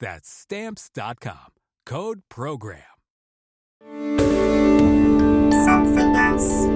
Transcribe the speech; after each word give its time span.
That's 0.00 0.28
stamps.com. 0.28 1.52
Code 1.86 2.22
program. 2.28 2.82
Something 5.52 6.16
else. 6.16 6.66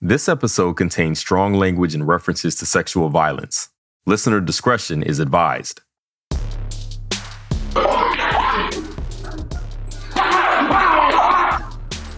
This 0.00 0.28
episode 0.28 0.74
contains 0.74 1.20
strong 1.20 1.54
language 1.54 1.94
and 1.94 2.06
references 2.06 2.56
to 2.56 2.66
sexual 2.66 3.08
violence. 3.08 3.68
Listener 4.04 4.40
discretion 4.40 5.02
is 5.02 5.20
advised. 5.20 5.80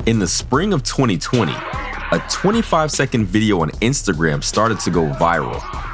In 0.06 0.18
the 0.18 0.26
spring 0.26 0.72
of 0.72 0.82
2020, 0.82 1.52
a 1.52 2.18
25 2.30 2.90
second 2.90 3.26
video 3.26 3.60
on 3.60 3.70
Instagram 3.82 4.42
started 4.42 4.80
to 4.80 4.90
go 4.90 5.10
viral. 5.12 5.93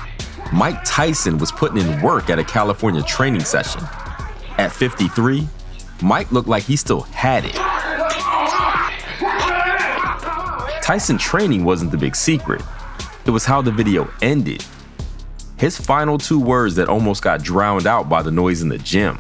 Mike 0.52 0.80
Tyson 0.84 1.38
was 1.38 1.52
putting 1.52 1.78
in 1.78 2.02
work 2.02 2.28
at 2.28 2.38
a 2.38 2.44
California 2.44 3.02
training 3.02 3.44
session. 3.44 3.82
At 4.58 4.72
53, 4.72 5.46
Mike 6.02 6.32
looked 6.32 6.48
like 6.48 6.64
he 6.64 6.76
still 6.76 7.02
had 7.02 7.44
it. 7.44 7.54
Tyson 10.82 11.18
training 11.18 11.64
wasn't 11.64 11.92
the 11.92 11.96
big 11.96 12.16
secret, 12.16 12.62
it 13.24 13.30
was 13.30 13.44
how 13.44 13.62
the 13.62 13.70
video 13.70 14.10
ended. 14.22 14.64
His 15.56 15.78
final 15.78 16.18
two 16.18 16.40
words 16.40 16.74
that 16.76 16.88
almost 16.88 17.22
got 17.22 17.42
drowned 17.42 17.86
out 17.86 18.08
by 18.08 18.22
the 18.22 18.30
noise 18.30 18.62
in 18.62 18.68
the 18.68 18.78
gym 18.78 19.18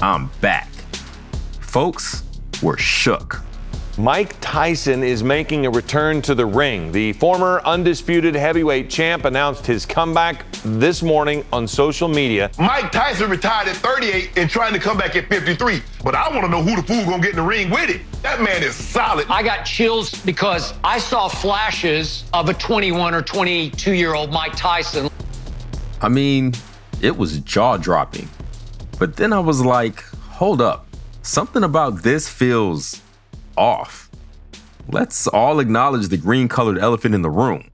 I'm 0.00 0.28
back. 0.40 0.68
Folks 1.60 2.24
were 2.62 2.76
shook. 2.76 3.40
Mike 3.96 4.34
Tyson 4.40 5.04
is 5.04 5.22
making 5.22 5.66
a 5.66 5.70
return 5.70 6.20
to 6.22 6.34
the 6.34 6.44
ring. 6.44 6.90
The 6.90 7.12
former 7.12 7.60
undisputed 7.64 8.34
heavyweight 8.34 8.90
champ 8.90 9.24
announced 9.24 9.64
his 9.64 9.86
comeback 9.86 10.44
this 10.64 11.00
morning 11.00 11.44
on 11.52 11.68
social 11.68 12.08
media. 12.08 12.50
Mike 12.58 12.90
Tyson 12.90 13.30
retired 13.30 13.68
at 13.68 13.76
38 13.76 14.32
and 14.36 14.50
trying 14.50 14.72
to 14.72 14.80
come 14.80 14.98
back 14.98 15.14
at 15.14 15.28
53. 15.28 15.80
But 16.02 16.16
I 16.16 16.28
want 16.28 16.44
to 16.44 16.48
know 16.48 16.60
who 16.60 16.74
the 16.74 16.82
fool 16.82 17.04
gonna 17.04 17.22
get 17.22 17.30
in 17.30 17.36
the 17.36 17.42
ring 17.42 17.70
with 17.70 17.88
it. 17.88 18.00
That 18.22 18.40
man 18.40 18.64
is 18.64 18.74
solid. 18.74 19.28
I 19.30 19.44
got 19.44 19.62
chills 19.62 20.12
because 20.22 20.74
I 20.82 20.98
saw 20.98 21.28
flashes 21.28 22.24
of 22.32 22.48
a 22.48 22.54
21 22.54 23.14
or 23.14 23.22
22 23.22 23.92
year 23.92 24.14
old 24.14 24.32
Mike 24.32 24.56
Tyson. 24.56 25.08
I 26.00 26.08
mean, 26.08 26.54
it 27.00 27.16
was 27.16 27.38
jaw 27.38 27.76
dropping. 27.76 28.28
But 28.98 29.14
then 29.14 29.32
I 29.32 29.38
was 29.38 29.64
like, 29.64 30.02
hold 30.02 30.60
up. 30.60 30.88
Something 31.22 31.62
about 31.62 32.02
this 32.02 32.28
feels 32.28 33.00
off. 33.56 34.10
Let's 34.88 35.26
all 35.26 35.60
acknowledge 35.60 36.08
the 36.08 36.16
green 36.16 36.48
colored 36.48 36.78
elephant 36.78 37.14
in 37.14 37.22
the 37.22 37.30
room. 37.30 37.70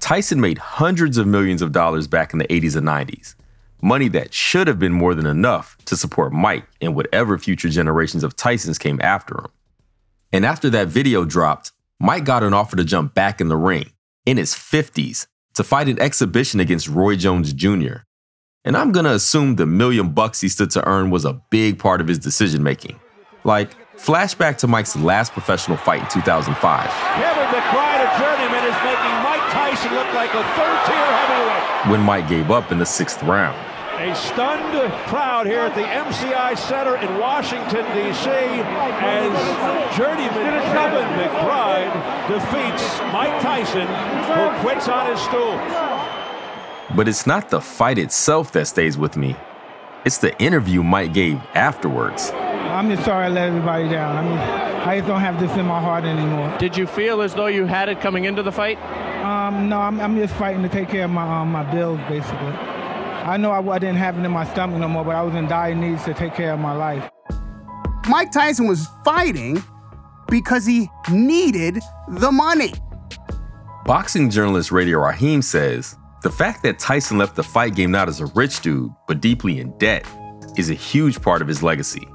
Tyson 0.00 0.40
made 0.40 0.58
hundreds 0.58 1.18
of 1.18 1.26
millions 1.26 1.62
of 1.62 1.72
dollars 1.72 2.06
back 2.06 2.32
in 2.32 2.38
the 2.38 2.46
80s 2.46 2.76
and 2.76 2.86
90s. 2.86 3.34
Money 3.82 4.08
that 4.08 4.34
should 4.34 4.66
have 4.66 4.78
been 4.78 4.92
more 4.92 5.14
than 5.14 5.26
enough 5.26 5.76
to 5.86 5.96
support 5.96 6.32
Mike 6.32 6.66
and 6.80 6.94
whatever 6.94 7.38
future 7.38 7.68
generations 7.68 8.24
of 8.24 8.36
Tysons 8.36 8.78
came 8.78 9.00
after 9.00 9.38
him. 9.38 9.48
And 10.32 10.44
after 10.44 10.68
that 10.70 10.88
video 10.88 11.24
dropped, 11.24 11.72
Mike 11.98 12.24
got 12.24 12.42
an 12.42 12.54
offer 12.54 12.76
to 12.76 12.84
jump 12.84 13.14
back 13.14 13.40
in 13.40 13.48
the 13.48 13.56
ring 13.56 13.90
in 14.26 14.36
his 14.36 14.54
50s 14.54 15.26
to 15.54 15.64
fight 15.64 15.88
an 15.88 16.00
exhibition 16.00 16.60
against 16.60 16.88
Roy 16.88 17.16
Jones 17.16 17.52
Jr. 17.52 17.98
And 18.64 18.76
I'm 18.76 18.92
gonna 18.92 19.12
assume 19.12 19.56
the 19.56 19.66
million 19.66 20.10
bucks 20.10 20.40
he 20.40 20.48
stood 20.48 20.70
to 20.72 20.86
earn 20.86 21.10
was 21.10 21.24
a 21.24 21.40
big 21.50 21.78
part 21.78 22.00
of 22.00 22.08
his 22.08 22.18
decision 22.18 22.62
making. 22.62 23.00
Like, 23.44 23.70
flashback 24.00 24.56
to 24.56 24.66
Mike's 24.66 24.96
last 24.96 25.32
professional 25.32 25.76
fight 25.76 26.00
in 26.00 26.08
2005. 26.08 26.56
Kevin 26.56 27.48
McBride, 27.52 28.00
a 28.00 28.10
journeyman, 28.16 28.64
is 28.64 28.78
making 28.80 29.14
Mike 29.20 29.44
Tyson 29.52 29.92
look 29.92 30.08
like 30.14 30.32
a 30.32 30.42
third-tier 30.56 31.08
heavyweight. 31.20 31.92
When 31.92 32.00
Mike 32.00 32.28
gave 32.28 32.50
up 32.50 32.72
in 32.72 32.78
the 32.78 32.86
sixth 32.86 33.22
round. 33.22 33.58
A 34.00 34.14
stunned 34.14 34.90
crowd 35.08 35.46
here 35.46 35.60
at 35.60 35.74
the 35.74 35.82
MCI 35.82 36.56
Center 36.56 36.96
in 36.96 37.18
Washington, 37.18 37.84
D.C. 37.94 38.30
as 38.30 39.96
journeyman 39.98 40.62
Kevin 40.72 41.06
McBride 41.20 41.92
defeats 42.28 42.98
Mike 43.12 43.42
Tyson, 43.42 43.86
who 44.32 44.60
quits 44.62 44.88
on 44.88 45.10
his 45.10 45.20
stool. 45.20 45.58
But 46.96 47.08
it's 47.08 47.26
not 47.26 47.50
the 47.50 47.60
fight 47.60 47.98
itself 47.98 48.52
that 48.52 48.66
stays 48.66 48.96
with 48.96 49.18
me. 49.18 49.36
It's 50.06 50.16
the 50.16 50.36
interview 50.42 50.82
Mike 50.82 51.12
gave 51.12 51.36
afterwards. 51.54 52.32
I'm 52.70 52.88
just 52.88 53.04
sorry 53.04 53.26
I 53.26 53.28
let 53.28 53.48
everybody 53.48 53.88
down. 53.88 54.16
I 54.16 54.22
mean, 54.22 54.38
I 54.88 54.96
just 54.96 55.08
don't 55.08 55.20
have 55.20 55.38
this 55.40 55.50
in 55.56 55.66
my 55.66 55.80
heart 55.80 56.04
anymore. 56.04 56.56
Did 56.58 56.76
you 56.76 56.86
feel 56.86 57.20
as 57.20 57.34
though 57.34 57.48
you 57.48 57.66
had 57.66 57.88
it 57.88 58.00
coming 58.00 58.24
into 58.24 58.42
the 58.42 58.52
fight? 58.52 58.78
Um, 59.24 59.68
no, 59.68 59.78
I'm, 59.78 60.00
I'm 60.00 60.16
just 60.16 60.34
fighting 60.34 60.62
to 60.62 60.68
take 60.68 60.88
care 60.88 61.04
of 61.04 61.10
my 61.10 61.40
um, 61.40 61.50
my 61.50 61.62
bills, 61.72 62.00
basically. 62.08 62.54
I 63.26 63.36
know 63.36 63.50
I, 63.50 63.60
I 63.60 63.78
didn't 63.78 63.96
have 63.96 64.18
it 64.18 64.24
in 64.24 64.30
my 64.30 64.50
stomach 64.52 64.80
no 64.80 64.88
more, 64.88 65.04
but 65.04 65.14
I 65.14 65.22
was 65.22 65.34
in 65.34 65.46
dire 65.46 65.74
needs 65.74 66.04
to 66.04 66.14
take 66.14 66.34
care 66.34 66.52
of 66.52 66.60
my 66.60 66.72
life. 66.72 67.10
Mike 68.08 68.32
Tyson 68.32 68.66
was 68.66 68.88
fighting 69.04 69.62
because 70.28 70.64
he 70.64 70.88
needed 71.10 71.78
the 72.08 72.32
money. 72.32 72.72
Boxing 73.84 74.30
journalist 74.30 74.72
Radio 74.72 74.98
Raheem 74.98 75.42
says 75.42 75.96
the 76.22 76.30
fact 76.30 76.62
that 76.62 76.78
Tyson 76.78 77.18
left 77.18 77.36
the 77.36 77.42
fight 77.42 77.74
game 77.74 77.90
not 77.90 78.08
as 78.08 78.20
a 78.20 78.26
rich 78.26 78.60
dude, 78.60 78.90
but 79.06 79.20
deeply 79.20 79.58
in 79.58 79.76
debt, 79.78 80.06
is 80.56 80.70
a 80.70 80.74
huge 80.74 81.20
part 81.22 81.42
of 81.42 81.48
his 81.48 81.62
legacy. 81.62 82.06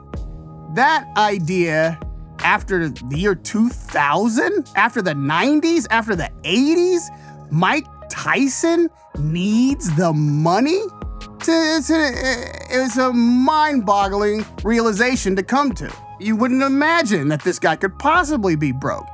That 0.75 1.07
idea 1.15 1.97
after 2.39 2.89
the 2.89 3.17
year 3.17 3.33
2000, 3.33 4.67
after 4.75 5.01
the 5.01 5.13
90s, 5.13 5.87
after 5.89 6.17
the 6.17 6.29
80s, 6.43 6.99
Mike 7.49 7.85
Tyson 8.09 8.89
needs 9.17 9.95
the 9.95 10.11
money? 10.11 10.81
Uh, 11.47 11.77
it's 11.77 11.89
a, 11.89 12.11
it's 12.69 12.97
a 12.97 13.13
mind 13.13 13.85
boggling 13.85 14.45
realization 14.65 15.33
to 15.37 15.43
come 15.43 15.71
to. 15.75 15.89
You 16.19 16.35
wouldn't 16.35 16.61
imagine 16.61 17.29
that 17.29 17.41
this 17.41 17.57
guy 17.57 17.77
could 17.77 17.97
possibly 17.97 18.57
be 18.57 18.73
broke. 18.73 19.07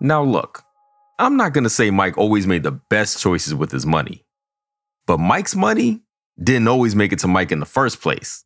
Now, 0.00 0.24
look, 0.24 0.64
I'm 1.20 1.36
not 1.36 1.52
going 1.52 1.64
to 1.64 1.70
say 1.70 1.92
Mike 1.92 2.18
always 2.18 2.48
made 2.48 2.64
the 2.64 2.72
best 2.72 3.20
choices 3.20 3.54
with 3.54 3.70
his 3.70 3.86
money, 3.86 4.26
but 5.06 5.18
Mike's 5.18 5.54
money 5.54 6.02
didn't 6.42 6.66
always 6.66 6.96
make 6.96 7.12
it 7.12 7.20
to 7.20 7.28
Mike 7.28 7.52
in 7.52 7.60
the 7.60 7.66
first 7.66 8.00
place. 8.00 8.44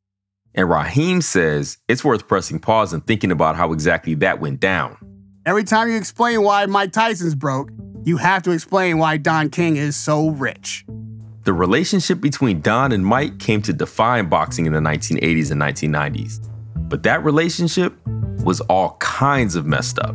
And 0.54 0.68
Raheem 0.68 1.20
says 1.20 1.78
it's 1.88 2.04
worth 2.04 2.26
pressing 2.26 2.58
pause 2.58 2.92
and 2.92 3.06
thinking 3.06 3.30
about 3.30 3.56
how 3.56 3.72
exactly 3.72 4.14
that 4.16 4.40
went 4.40 4.60
down. 4.60 4.96
Every 5.46 5.64
time 5.64 5.88
you 5.88 5.96
explain 5.96 6.42
why 6.42 6.66
Mike 6.66 6.92
Tyson's 6.92 7.34
broke, 7.34 7.70
you 8.04 8.16
have 8.16 8.42
to 8.44 8.50
explain 8.50 8.98
why 8.98 9.16
Don 9.16 9.50
King 9.50 9.76
is 9.76 9.96
so 9.96 10.30
rich. 10.30 10.84
The 11.44 11.52
relationship 11.52 12.20
between 12.20 12.60
Don 12.60 12.92
and 12.92 13.04
Mike 13.04 13.38
came 13.38 13.62
to 13.62 13.72
define 13.72 14.28
boxing 14.28 14.66
in 14.66 14.72
the 14.72 14.80
1980s 14.80 15.50
and 15.50 15.60
1990s. 15.60 16.46
But 16.88 17.02
that 17.04 17.24
relationship 17.24 17.94
was 18.44 18.60
all 18.62 18.96
kinds 19.00 19.56
of 19.56 19.66
messed 19.66 19.98
up. 19.98 20.14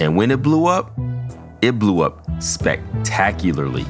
And 0.00 0.16
when 0.16 0.30
it 0.30 0.42
blew 0.42 0.66
up, 0.66 0.98
it 1.60 1.78
blew 1.78 2.02
up 2.02 2.26
spectacularly. 2.40 3.84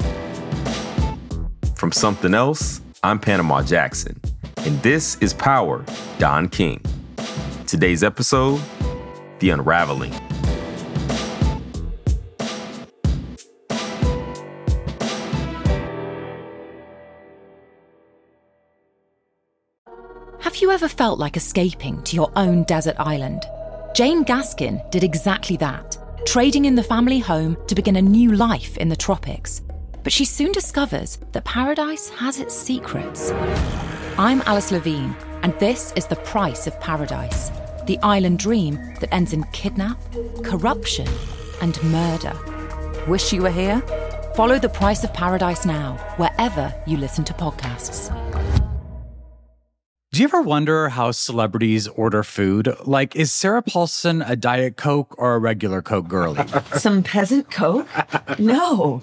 From 1.75 1.93
something 1.93 2.35
else, 2.35 2.81
I'm 3.03 3.19
Panama 3.19 3.63
Jackson, 3.63 4.21
and 4.69 4.83
this 4.83 5.17
is 5.23 5.33
Power 5.33 5.83
Don 6.19 6.47
King. 6.47 6.79
Today's 7.67 8.05
episode 8.05 8.61
The 9.39 9.49
Unraveling. 9.49 10.13
Have 20.41 20.57
you 20.57 20.71
ever 20.71 20.87
felt 20.87 21.19
like 21.19 21.39
escaping 21.39 22.03
to 22.03 22.15
your 22.15 22.31
own 22.37 22.65
desert 22.65 22.97
island? 22.99 23.45
Jane 23.95 24.23
Gaskin 24.23 24.91
did 24.91 25.03
exactly 25.03 25.57
that, 25.57 25.97
trading 26.27 26.67
in 26.67 26.75
the 26.75 26.83
family 26.83 27.21
home 27.21 27.57
to 27.69 27.75
begin 27.75 27.97
a 27.97 28.03
new 28.03 28.33
life 28.33 28.77
in 28.77 28.91
the 28.91 28.97
tropics. 28.97 29.63
But 30.03 30.13
she 30.13 30.27
soon 30.27 30.53
discovers 30.53 31.19
that 31.33 31.47
paradise 31.47 32.11
has 32.11 32.39
its 32.39 32.55
secrets. 32.55 33.33
I'm 34.21 34.43
Alice 34.47 34.73
Levine, 34.73 35.15
and 35.45 35.57
this 35.61 35.93
is 35.95 36.07
The 36.07 36.17
Price 36.17 36.67
of 36.67 36.79
Paradise 36.81 37.53
the 37.87 37.99
island 38.01 38.41
dream 38.41 38.75
that 39.01 39.15
ends 39.15 39.33
in 39.33 39.45
kidnap, 39.53 39.97
corruption, 40.43 41.07
and 41.63 41.81
murder. 41.85 42.37
Wish 43.07 43.33
you 43.33 43.43
were 43.43 43.51
here? 43.51 43.81
Follow 44.35 44.59
The 44.59 44.69
Price 44.69 45.05
of 45.05 45.15
Paradise 45.15 45.65
now, 45.65 45.95
wherever 46.17 46.75
you 46.85 46.97
listen 46.97 47.25
to 47.27 47.33
podcasts. 47.33 48.13
Do 50.11 50.21
you 50.21 50.25
ever 50.25 50.43
wonder 50.43 50.89
how 50.89 51.13
celebrities 51.13 51.87
order 51.87 52.25
food? 52.25 52.75
Like, 52.85 53.15
is 53.15 53.31
Sarah 53.31 53.63
Paulson 53.63 54.21
a 54.21 54.35
Diet 54.35 54.77
Coke 54.77 55.15
or 55.17 55.37
a 55.37 55.39
regular 55.39 55.81
Coke 55.81 56.09
girlie? 56.09 56.45
Some 56.75 57.05
peasant 57.05 57.51
Coke? 57.53 57.87
No. 58.39 59.03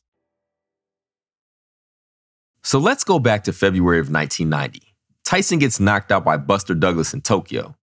So 2.63 2.77
let's 2.77 3.03
go 3.03 3.17
back 3.17 3.43
to 3.45 3.53
February 3.53 3.99
of 3.99 4.11
1990. 4.11 4.81
Tyson 5.23 5.57
gets 5.57 5.79
knocked 5.79 6.11
out 6.11 6.23
by 6.23 6.37
Buster 6.37 6.75
Douglas 6.75 7.13
in 7.13 7.21
Tokyo. 7.21 7.75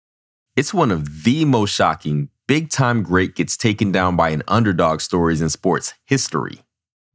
It's 0.56 0.74
one 0.74 0.92
of 0.92 1.24
the 1.24 1.46
most 1.46 1.74
shocking 1.74 2.30
big 2.48 2.70
time 2.70 3.02
great 3.02 3.36
gets 3.36 3.58
taken 3.58 3.92
down 3.92 4.16
by 4.16 4.30
an 4.30 4.44
underdog 4.48 5.02
stories 5.02 5.42
in 5.42 5.50
sports 5.50 5.94
history. 6.06 6.62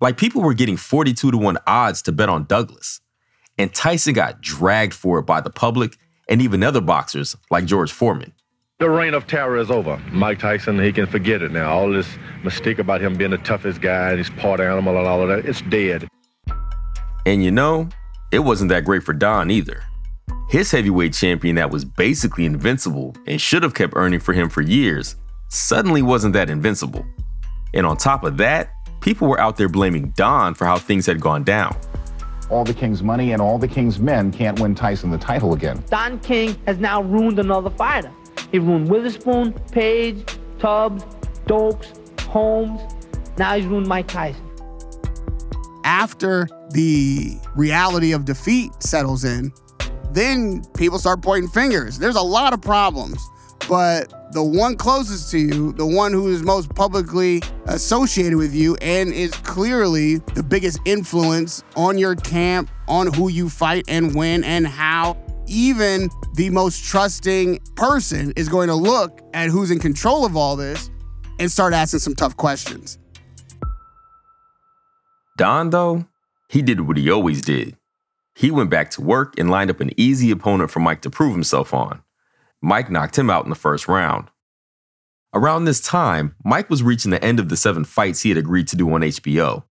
Like 0.00 0.17
people 0.17 0.43
were 0.43 0.55
getting 0.55 0.76
42 0.76 1.31
to 1.31 1.38
1 1.38 1.59
odds 1.67 2.03
to 2.03 2.12
bet 2.12 2.29
on 2.29 2.44
Douglas. 2.44 3.00
And 3.56 3.73
Tyson 3.73 4.15
got 4.15 4.41
dragged 4.41 4.94
for 4.94 5.20
it 5.20 5.23
by 5.23 5.41
the 5.41 5.50
public 5.50 5.97
and 6.29 6.43
even 6.43 6.65
other 6.65 6.81
boxers 6.81 7.37
like 7.50 7.65
George 7.65 7.93
Foreman. 7.93 8.32
The 8.79 8.91
reign 8.91 9.15
of 9.15 9.29
terror 9.29 9.58
is 9.58 9.70
over. 9.70 9.99
Mike 10.11 10.41
Tyson, 10.41 10.82
he 10.82 10.93
can 10.93 11.06
forget 11.06 11.43
it 11.43 11.53
now. 11.53 11.73
All 11.73 11.91
this 11.91 12.08
mystique 12.43 12.81
about 12.81 13.00
him 13.00 13.15
being 13.15 13.31
the 13.31 13.38
toughest 13.38 13.81
guy 13.81 14.11
and 14.11 14.19
his 14.19 14.31
part 14.31 14.58
animal 14.58 14.99
and 14.99 15.06
all 15.06 15.23
of 15.23 15.29
that, 15.29 15.49
it's 15.49 15.62
dead. 15.62 16.08
And 17.25 17.45
you 17.45 17.51
know, 17.51 17.89
it 18.33 18.41
wasn't 18.41 18.71
that 18.71 18.85
great 18.85 19.03
for 19.03 19.13
Don 19.13 19.51
either. 19.51 19.83
His 20.49 20.71
heavyweight 20.71 21.15
champion 21.15 21.57
that 21.57 21.71
was 21.71 21.85
basically 21.85 22.45
invincible 22.45 23.15
and 23.27 23.41
should 23.41 23.63
have 23.63 23.75
kept 23.75 23.95
earning 23.97 24.21
for 24.21 24.33
him 24.33 24.49
for 24.51 24.61
years 24.61 25.17
suddenly 25.49 26.03
wasn't 26.03 26.35
that 26.35 26.51
invincible. 26.51 27.07
And 27.75 27.87
on 27.87 27.97
top 27.97 28.25
of 28.25 28.37
that, 28.39 28.71
people 29.01 29.29
were 29.29 29.41
out 29.41 29.57
there 29.57 29.69
blaming 29.69 30.11
Don 30.17 30.55
for 30.55 30.67
how 30.67 30.79
things 30.79 31.07
had 31.07 31.21
gone 31.21 31.45
down. 31.45 31.77
All 32.51 32.65
the 32.65 32.75
King's 32.75 33.03
money 33.03 33.33
and 33.33 33.41
all 33.41 33.57
the 33.57 33.69
King's 33.69 33.99
men 33.99 34.31
can't 34.31 34.59
win 34.61 34.75
Tyson 34.75 35.11
the 35.11 35.19
title 35.19 35.55
again. 35.55 35.83
Don 35.89 36.19
King 36.21 36.57
has 36.67 36.79
now 36.79 37.03
ruined 37.03 37.39
another 37.39 37.71
fighter. 37.71 38.11
He 38.51 38.59
ruined 38.59 38.91
Witherspoon, 38.91 39.53
Page, 39.71 40.25
Tubbs, 40.59 41.05
Dokes, 41.47 42.21
Holmes. 42.21 42.81
Now 43.39 43.57
he's 43.57 43.65
ruined 43.65 43.87
Mike 43.87 44.09
Tyson. 44.09 44.43
After 45.84 46.49
the 46.70 47.38
reality 47.55 48.12
of 48.12 48.25
defeat 48.25 48.70
settles 48.82 49.25
in, 49.25 49.52
then 50.12 50.62
people 50.76 50.99
start 50.99 51.23
pointing 51.23 51.50
fingers. 51.50 51.99
There's 51.99 52.17
a 52.17 52.23
lot 52.23 52.52
of 52.52 52.61
problems, 52.61 53.19
but 53.69 54.32
the 54.32 54.43
one 54.43 54.76
closest 54.76 55.31
to 55.32 55.38
you, 55.38 55.73
the 55.73 55.87
one 55.87 56.12
who 56.12 56.29
is 56.29 56.43
most 56.43 56.75
publicly 56.75 57.43
associated 57.67 58.37
with 58.37 58.55
you 58.55 58.76
and 58.76 59.12
is 59.12 59.32
clearly 59.32 60.17
the 60.34 60.43
biggest 60.43 60.81
influence 60.84 61.62
on 61.76 61.99
your 61.99 62.14
camp, 62.14 62.70
on 62.88 63.12
who 63.12 63.29
you 63.29 63.49
fight 63.49 63.84
and 63.88 64.14
when 64.14 64.44
and 64.44 64.67
how, 64.67 65.17
even 65.46 66.08
the 66.34 66.49
most 66.50 66.84
trusting 66.84 67.58
person 67.75 68.32
is 68.37 68.49
going 68.49 68.69
to 68.69 68.75
look 68.75 69.20
at 69.34 69.50
who's 69.50 69.70
in 69.70 69.79
control 69.79 70.25
of 70.25 70.37
all 70.37 70.56
this 70.56 70.90
and 71.38 71.50
start 71.50 71.75
asking 71.75 72.00
some 72.00 72.14
tough 72.14 72.37
questions. 72.37 72.99
Don, 75.37 75.70
though, 75.70 76.06
he 76.49 76.62
did 76.62 76.82
what 76.82 76.99
he 76.99 77.11
always 77.11 77.43
did. 77.43 77.76
He 78.34 78.50
went 78.50 78.70
back 78.70 78.90
to 78.93 79.02
work 79.02 79.38
and 79.38 79.50
lined 79.50 79.70
up 79.70 79.81
an 79.81 79.90
easy 79.96 80.31
opponent 80.31 80.70
for 80.70 80.81
Mike 80.81 81.02
to 81.02 81.11
prove 81.11 81.32
himself 81.32 81.73
on. 81.73 82.02
Mike 82.61 82.90
knocked 82.90 83.19
him 83.19 83.31
out 83.31 83.44
in 83.44 83.50
the 83.50 83.56
first 83.56 83.88
round. 83.88 84.29
Around 85.34 85.64
this 85.64 85.81
time, 85.81 86.34
Mike 86.44 86.69
was 86.69 86.82
reaching 86.82 87.11
the 87.11 87.25
end 87.25 87.40
of 87.40 87.49
the 87.49 87.56
seven 87.56 87.84
fights 87.84 88.20
he 88.20 88.29
had 88.29 88.38
agreed 88.38 88.69
to 88.69 88.76
do 88.76 88.93
on 88.93 89.00
HBO. 89.00 89.64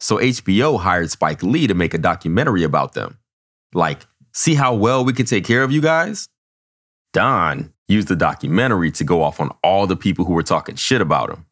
So 0.00 0.16
HBO 0.16 0.80
hired 0.80 1.10
Spike 1.10 1.42
Lee 1.42 1.66
to 1.66 1.74
make 1.74 1.94
a 1.94 1.98
documentary 1.98 2.64
about 2.64 2.94
them. 2.94 3.18
Like, 3.74 4.06
see 4.32 4.54
how 4.54 4.74
well 4.74 5.04
we 5.04 5.12
can 5.12 5.26
take 5.26 5.44
care 5.44 5.62
of 5.62 5.70
you 5.70 5.80
guys? 5.80 6.28
Don 7.12 7.72
used 7.88 8.08
the 8.08 8.16
documentary 8.16 8.90
to 8.92 9.04
go 9.04 9.22
off 9.22 9.38
on 9.38 9.50
all 9.62 9.86
the 9.86 9.96
people 9.96 10.24
who 10.24 10.32
were 10.32 10.42
talking 10.42 10.76
shit 10.76 11.02
about 11.02 11.30
him 11.30 11.44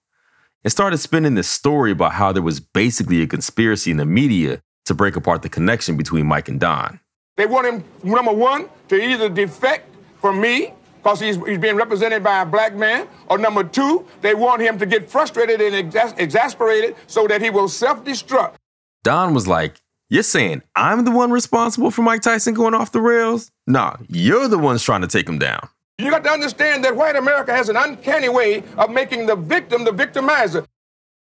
and 0.64 0.70
started 0.72 0.98
spinning 0.98 1.34
this 1.34 1.48
story 1.48 1.92
about 1.92 2.12
how 2.12 2.32
there 2.32 2.42
was 2.42 2.60
basically 2.60 3.22
a 3.22 3.26
conspiracy 3.26 3.90
in 3.90 3.96
the 3.96 4.04
media 4.06 4.60
to 4.86 4.94
break 4.94 5.16
apart 5.16 5.42
the 5.42 5.48
connection 5.48 5.96
between 5.96 6.26
Mike 6.26 6.48
and 6.48 6.60
Don. 6.60 7.00
They 7.36 7.46
want 7.46 7.66
him, 7.66 7.84
number 8.02 8.32
one, 8.32 8.68
to 8.88 8.96
either 8.96 9.28
defect 9.28 9.88
from 10.20 10.40
me 10.40 10.74
because 11.02 11.20
he's, 11.20 11.36
he's 11.46 11.58
being 11.58 11.76
represented 11.76 12.22
by 12.22 12.42
a 12.42 12.46
black 12.46 12.74
man, 12.74 13.08
or 13.28 13.38
number 13.38 13.64
two, 13.64 14.06
they 14.20 14.34
want 14.34 14.60
him 14.60 14.78
to 14.78 14.84
get 14.84 15.10
frustrated 15.10 15.60
and 15.60 15.90
exas- 15.90 16.18
exasperated 16.18 16.94
so 17.06 17.26
that 17.26 17.40
he 17.40 17.48
will 17.48 17.68
self 17.68 18.04
destruct. 18.04 18.56
Don 19.02 19.32
was 19.32 19.48
like, 19.48 19.80
You're 20.10 20.22
saying 20.22 20.62
I'm 20.76 21.06
the 21.06 21.10
one 21.10 21.30
responsible 21.30 21.90
for 21.90 22.02
Mike 22.02 22.20
Tyson 22.20 22.52
going 22.52 22.74
off 22.74 22.92
the 22.92 23.00
rails? 23.00 23.50
Nah, 23.66 23.96
you're 24.08 24.48
the 24.48 24.58
ones 24.58 24.82
trying 24.82 25.00
to 25.00 25.06
take 25.06 25.26
him 25.26 25.38
down. 25.38 25.68
You 26.00 26.10
got 26.10 26.24
to 26.24 26.30
understand 26.30 26.82
that 26.84 26.96
white 26.96 27.14
America 27.14 27.52
has 27.52 27.68
an 27.68 27.76
uncanny 27.76 28.30
way 28.30 28.62
of 28.78 28.90
making 28.90 29.26
the 29.26 29.36
victim 29.36 29.84
the 29.84 29.90
victimizer. 29.90 30.64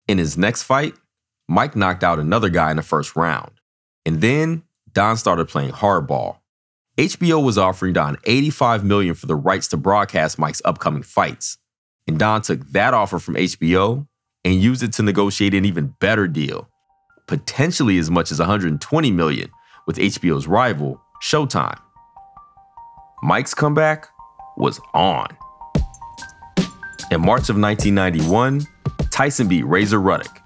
In 0.07 0.19
his 0.19 0.39
next 0.39 0.63
fight, 0.63 0.95
Mike 1.49 1.75
knocked 1.75 2.05
out 2.05 2.21
another 2.21 2.49
guy 2.49 2.71
in 2.71 2.77
the 2.77 2.83
first 2.83 3.17
round. 3.17 3.51
And 4.07 4.21
then 4.21 4.63
Don 4.93 5.17
started 5.17 5.49
playing 5.49 5.73
hardball. 5.73 6.37
HBO 6.97 7.45
was 7.45 7.59
offering 7.59 7.93
Don 7.93 8.19
85 8.25 8.85
million 8.85 9.15
for 9.15 9.27
the 9.27 9.35
rights 9.35 9.67
to 9.69 9.77
broadcast 9.77 10.39
Mike's 10.39 10.63
upcoming 10.65 11.03
fights. 11.03 11.59
And 12.07 12.17
Don 12.17 12.43
took 12.43 12.65
that 12.71 12.95
offer 12.95 13.19
from 13.19 13.35
HBO 13.35 14.07
and 14.45 14.63
used 14.63 14.85
it 14.85 14.93
to 14.95 15.03
negotiate 15.03 15.55
an 15.55 15.65
even 15.65 15.95
better 15.99 16.29
deal, 16.29 16.69
potentially 17.27 17.99
as 17.99 18.11
much 18.11 18.31
as 18.31 18.39
120 18.39 19.11
million 19.11 19.51
with 19.89 19.97
HBO's 19.97 20.47
rival, 20.47 21.01
Showtime. 21.23 21.81
Mike's 23.23 23.55
comeback 23.55 24.09
was 24.59 24.81
on. 24.93 25.29
In 27.11 27.23
March 27.23 27.49
of 27.49 27.59
1991, 27.59 28.67
Tyson 29.11 29.49
beat 29.49 29.67
Razor 29.67 30.01
Ruddock. 30.01 30.43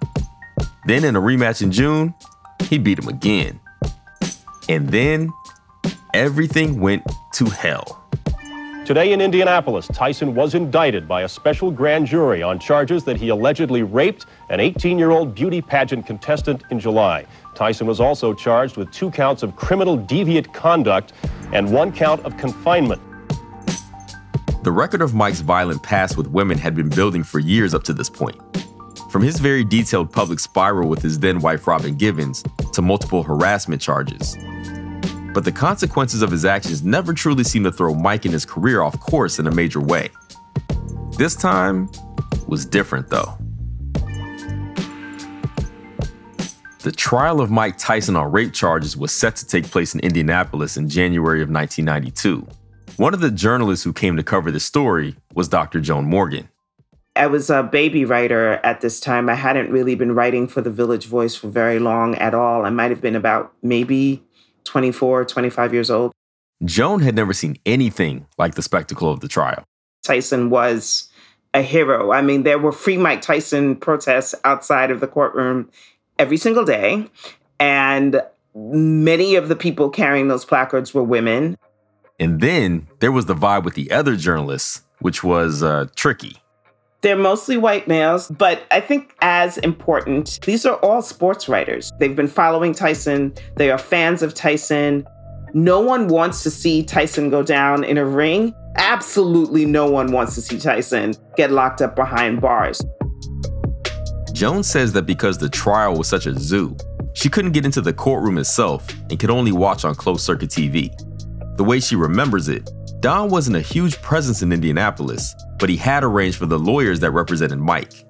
Then 0.86 1.04
in 1.04 1.16
a 1.16 1.20
rematch 1.20 1.62
in 1.62 1.72
June, 1.72 2.14
he 2.68 2.78
beat 2.78 2.98
him 2.98 3.08
again. 3.08 3.58
And 4.68 4.88
then 4.88 5.30
everything 6.14 6.80
went 6.80 7.02
to 7.34 7.46
hell. 7.46 7.98
Today 8.84 9.12
in 9.12 9.20
Indianapolis, 9.20 9.86
Tyson 9.88 10.34
was 10.34 10.54
indicted 10.54 11.06
by 11.06 11.22
a 11.22 11.28
special 11.28 11.70
grand 11.70 12.06
jury 12.06 12.42
on 12.42 12.58
charges 12.58 13.04
that 13.04 13.16
he 13.16 13.28
allegedly 13.28 13.82
raped 13.82 14.26
an 14.48 14.58
18 14.58 14.98
year 14.98 15.10
old 15.10 15.34
beauty 15.34 15.62
pageant 15.62 16.04
contestant 16.06 16.64
in 16.70 16.80
July. 16.80 17.24
Tyson 17.54 17.86
was 17.86 18.00
also 18.00 18.34
charged 18.34 18.76
with 18.76 18.90
two 18.90 19.10
counts 19.10 19.42
of 19.42 19.54
criminal 19.54 19.96
deviant 19.96 20.52
conduct 20.52 21.12
and 21.52 21.72
one 21.72 21.92
count 21.92 22.20
of 22.24 22.36
confinement. 22.36 23.00
The 24.62 24.70
record 24.70 25.02
of 25.02 25.12
Mike's 25.12 25.40
violent 25.40 25.82
past 25.82 26.16
with 26.16 26.28
women 26.28 26.56
had 26.56 26.76
been 26.76 26.88
building 26.88 27.24
for 27.24 27.40
years 27.40 27.74
up 27.74 27.82
to 27.82 27.92
this 27.92 28.08
point. 28.08 28.40
From 29.10 29.20
his 29.20 29.40
very 29.40 29.64
detailed 29.64 30.12
public 30.12 30.38
spiral 30.38 30.88
with 30.88 31.02
his 31.02 31.18
then 31.18 31.40
wife 31.40 31.66
Robin 31.66 31.96
Givens 31.96 32.44
to 32.72 32.80
multiple 32.80 33.24
harassment 33.24 33.82
charges. 33.82 34.36
But 35.34 35.44
the 35.44 35.50
consequences 35.50 36.22
of 36.22 36.30
his 36.30 36.44
actions 36.44 36.84
never 36.84 37.12
truly 37.12 37.42
seemed 37.42 37.64
to 37.64 37.72
throw 37.72 37.92
Mike 37.92 38.24
and 38.24 38.32
his 38.32 38.44
career 38.44 38.82
off 38.82 39.00
course 39.00 39.40
in 39.40 39.48
a 39.48 39.50
major 39.50 39.80
way. 39.80 40.10
This 41.18 41.34
time 41.34 41.90
was 42.46 42.64
different 42.64 43.08
though. 43.08 43.36
The 46.84 46.92
trial 46.92 47.40
of 47.40 47.50
Mike 47.50 47.78
Tyson 47.78 48.14
on 48.14 48.30
rape 48.30 48.52
charges 48.52 48.96
was 48.96 49.10
set 49.10 49.34
to 49.36 49.46
take 49.46 49.68
place 49.70 49.94
in 49.94 50.00
Indianapolis 50.00 50.76
in 50.76 50.88
January 50.88 51.42
of 51.42 51.50
1992, 51.50 52.46
One 53.02 53.14
of 53.14 53.20
the 53.20 53.32
journalists 53.32 53.82
who 53.82 53.92
came 53.92 54.16
to 54.16 54.22
cover 54.22 54.52
this 54.52 54.62
story 54.62 55.16
was 55.34 55.48
Dr. 55.48 55.80
Joan 55.80 56.04
Morgan. 56.04 56.48
I 57.16 57.26
was 57.26 57.50
a 57.50 57.64
baby 57.64 58.04
writer 58.04 58.60
at 58.62 58.80
this 58.80 59.00
time. 59.00 59.28
I 59.28 59.34
hadn't 59.34 59.72
really 59.72 59.96
been 59.96 60.14
writing 60.14 60.46
for 60.46 60.60
the 60.60 60.70
Village 60.70 61.06
Voice 61.06 61.34
for 61.34 61.48
very 61.48 61.80
long 61.80 62.14
at 62.18 62.32
all. 62.32 62.64
I 62.64 62.70
might 62.70 62.92
have 62.92 63.00
been 63.00 63.16
about 63.16 63.52
maybe 63.60 64.22
24, 64.62 65.24
25 65.24 65.74
years 65.74 65.90
old. 65.90 66.12
Joan 66.64 67.00
had 67.00 67.16
never 67.16 67.32
seen 67.32 67.56
anything 67.66 68.24
like 68.38 68.54
the 68.54 68.62
spectacle 68.62 69.10
of 69.10 69.18
the 69.18 69.26
trial. 69.26 69.64
Tyson 70.04 70.48
was 70.48 71.08
a 71.54 71.62
hero. 71.62 72.12
I 72.12 72.22
mean, 72.22 72.44
there 72.44 72.60
were 72.60 72.70
free 72.70 72.98
Mike 72.98 73.20
Tyson 73.20 73.74
protests 73.74 74.32
outside 74.44 74.92
of 74.92 75.00
the 75.00 75.08
courtroom 75.08 75.70
every 76.20 76.36
single 76.36 76.64
day. 76.64 77.10
And 77.58 78.22
many 78.54 79.34
of 79.34 79.48
the 79.48 79.56
people 79.56 79.90
carrying 79.90 80.28
those 80.28 80.44
placards 80.44 80.94
were 80.94 81.02
women. 81.02 81.56
And 82.18 82.40
then 82.40 82.88
there 83.00 83.12
was 83.12 83.26
the 83.26 83.34
vibe 83.34 83.64
with 83.64 83.74
the 83.74 83.90
other 83.90 84.16
journalists, 84.16 84.82
which 85.00 85.24
was 85.24 85.62
uh, 85.62 85.86
tricky. 85.96 86.36
They're 87.00 87.16
mostly 87.16 87.56
white 87.56 87.88
males, 87.88 88.28
but 88.28 88.62
I 88.70 88.80
think 88.80 89.16
as 89.22 89.58
important, 89.58 90.38
these 90.44 90.64
are 90.64 90.76
all 90.76 91.02
sports 91.02 91.48
writers. 91.48 91.90
They've 91.98 92.14
been 92.14 92.28
following 92.28 92.72
Tyson, 92.72 93.34
they 93.56 93.72
are 93.72 93.78
fans 93.78 94.22
of 94.22 94.34
Tyson. 94.34 95.04
No 95.52 95.80
one 95.80 96.06
wants 96.06 96.44
to 96.44 96.50
see 96.50 96.82
Tyson 96.84 97.28
go 97.28 97.42
down 97.42 97.84
in 97.84 97.98
a 97.98 98.04
ring. 98.04 98.54
Absolutely 98.76 99.66
no 99.66 99.90
one 99.90 100.12
wants 100.12 100.34
to 100.36 100.40
see 100.40 100.58
Tyson 100.58 101.14
get 101.36 101.50
locked 101.50 101.82
up 101.82 101.96
behind 101.96 102.40
bars. 102.40 102.80
Joan 104.32 104.62
says 104.62 104.92
that 104.92 105.02
because 105.02 105.38
the 105.38 105.48
trial 105.48 105.98
was 105.98 106.08
such 106.08 106.26
a 106.26 106.38
zoo, 106.38 106.76
she 107.14 107.28
couldn't 107.28 107.52
get 107.52 107.64
into 107.64 107.80
the 107.80 107.92
courtroom 107.92 108.38
itself 108.38 108.88
and 109.10 109.18
could 109.18 109.28
only 109.28 109.52
watch 109.52 109.84
on 109.84 109.94
closed 109.94 110.22
circuit 110.22 110.50
TV. 110.50 110.90
The 111.62 111.68
way 111.68 111.78
she 111.78 111.94
remembers 111.94 112.48
it, 112.48 112.68
Don 112.98 113.30
wasn't 113.30 113.54
a 113.54 113.60
huge 113.60 114.02
presence 114.02 114.42
in 114.42 114.52
Indianapolis, 114.52 115.32
but 115.60 115.68
he 115.68 115.76
had 115.76 116.02
arranged 116.02 116.36
for 116.36 116.46
the 116.46 116.58
lawyers 116.58 116.98
that 116.98 117.12
represented 117.12 117.60
Mike. 117.60 118.04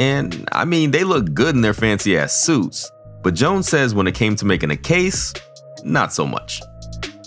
And 0.00 0.48
I 0.50 0.64
mean, 0.64 0.90
they 0.90 1.04
looked 1.04 1.32
good 1.32 1.54
in 1.54 1.60
their 1.60 1.74
fancy 1.74 2.18
ass 2.18 2.34
suits, 2.34 2.90
but 3.22 3.34
Joan 3.34 3.62
says 3.62 3.94
when 3.94 4.08
it 4.08 4.16
came 4.16 4.34
to 4.34 4.44
making 4.44 4.72
a 4.72 4.76
case, 4.76 5.32
not 5.84 6.12
so 6.12 6.26
much. 6.26 6.60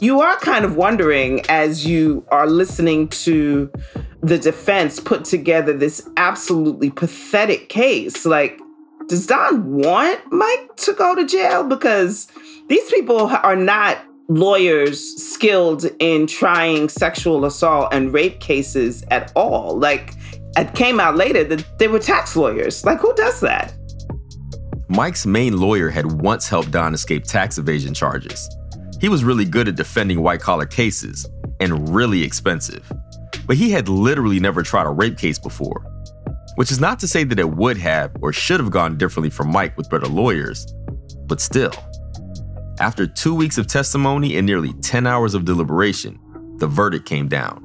You 0.02 0.20
are 0.20 0.36
kind 0.40 0.66
of 0.66 0.76
wondering 0.76 1.40
as 1.48 1.86
you 1.86 2.26
are 2.32 2.48
listening 2.48 3.08
to 3.24 3.72
the 4.20 4.38
defense 4.38 5.00
put 5.00 5.24
together 5.24 5.72
this 5.72 6.06
absolutely 6.18 6.90
pathetic 6.90 7.70
case. 7.70 8.26
Like, 8.26 8.60
does 9.08 9.26
Don 9.26 9.72
want 9.72 10.20
Mike 10.34 10.76
to 10.80 10.92
go 10.92 11.16
to 11.16 11.26
jail? 11.26 11.64
Because 11.64 12.28
these 12.68 12.92
people 12.92 13.28
are 13.28 13.56
not 13.56 14.04
lawyers 14.38 15.02
skilled 15.22 15.86
in 16.00 16.26
trying 16.26 16.88
sexual 16.88 17.44
assault 17.46 17.94
and 17.94 18.14
rape 18.14 18.40
cases 18.40 19.04
at 19.10 19.32
all. 19.36 19.78
Like, 19.78 20.14
it 20.58 20.74
came 20.74 21.00
out 21.00 21.18
later 21.18 21.44
that 21.44 21.66
they 21.78 21.88
were 21.88 22.00
tax 22.00 22.36
lawyers. 22.36 22.86
Like, 22.86 23.00
who 23.00 23.14
does 23.16 23.42
that? 23.42 23.74
Mike's 24.88 25.26
main 25.26 25.60
lawyer 25.60 25.90
had 25.90 26.22
once 26.22 26.48
helped 26.48 26.72
Don 26.72 26.94
escape 26.94 27.24
tax 27.24 27.58
evasion 27.58 27.94
charges. 27.94 28.50
He 29.00 29.10
was 29.10 29.24
really 29.24 29.46
good 29.46 29.68
at 29.68 29.76
defending 29.76 30.22
white 30.22 30.40
collar 30.40 30.66
cases 30.66 31.28
and 31.60 31.94
really 31.94 32.24
expensive. 32.24 32.90
But 33.46 33.58
he 33.58 33.70
had 33.70 33.90
literally 33.90 34.40
never 34.40 34.64
tried 34.64 34.86
a 34.86 34.90
rape 34.90 35.18
case 35.18 35.40
before. 35.40 35.86
Which 36.56 36.72
is 36.72 36.80
not 36.80 37.00
to 37.00 37.08
say 37.08 37.24
that 37.24 37.40
it 37.40 37.50
would 37.50 37.78
have 37.78 38.12
or 38.22 38.32
should 38.32 38.60
have 38.60 38.72
gone 38.72 38.98
differently 38.98 39.30
for 39.30 39.44
Mike 39.44 39.76
with 39.78 39.90
better 39.90 40.08
lawyers, 40.08 40.74
but 41.26 41.40
still. 41.40 41.74
After 42.82 43.06
two 43.06 43.36
weeks 43.36 43.60
of 43.60 43.68
testimony 43.68 44.38
and 44.38 44.48
nearly 44.48 44.74
10 44.74 45.06
hours 45.06 45.36
of 45.36 45.46
deliberation, 45.46 46.20
the 46.58 46.66
verdict 46.66 47.06
came 47.06 47.28
down. 47.28 47.64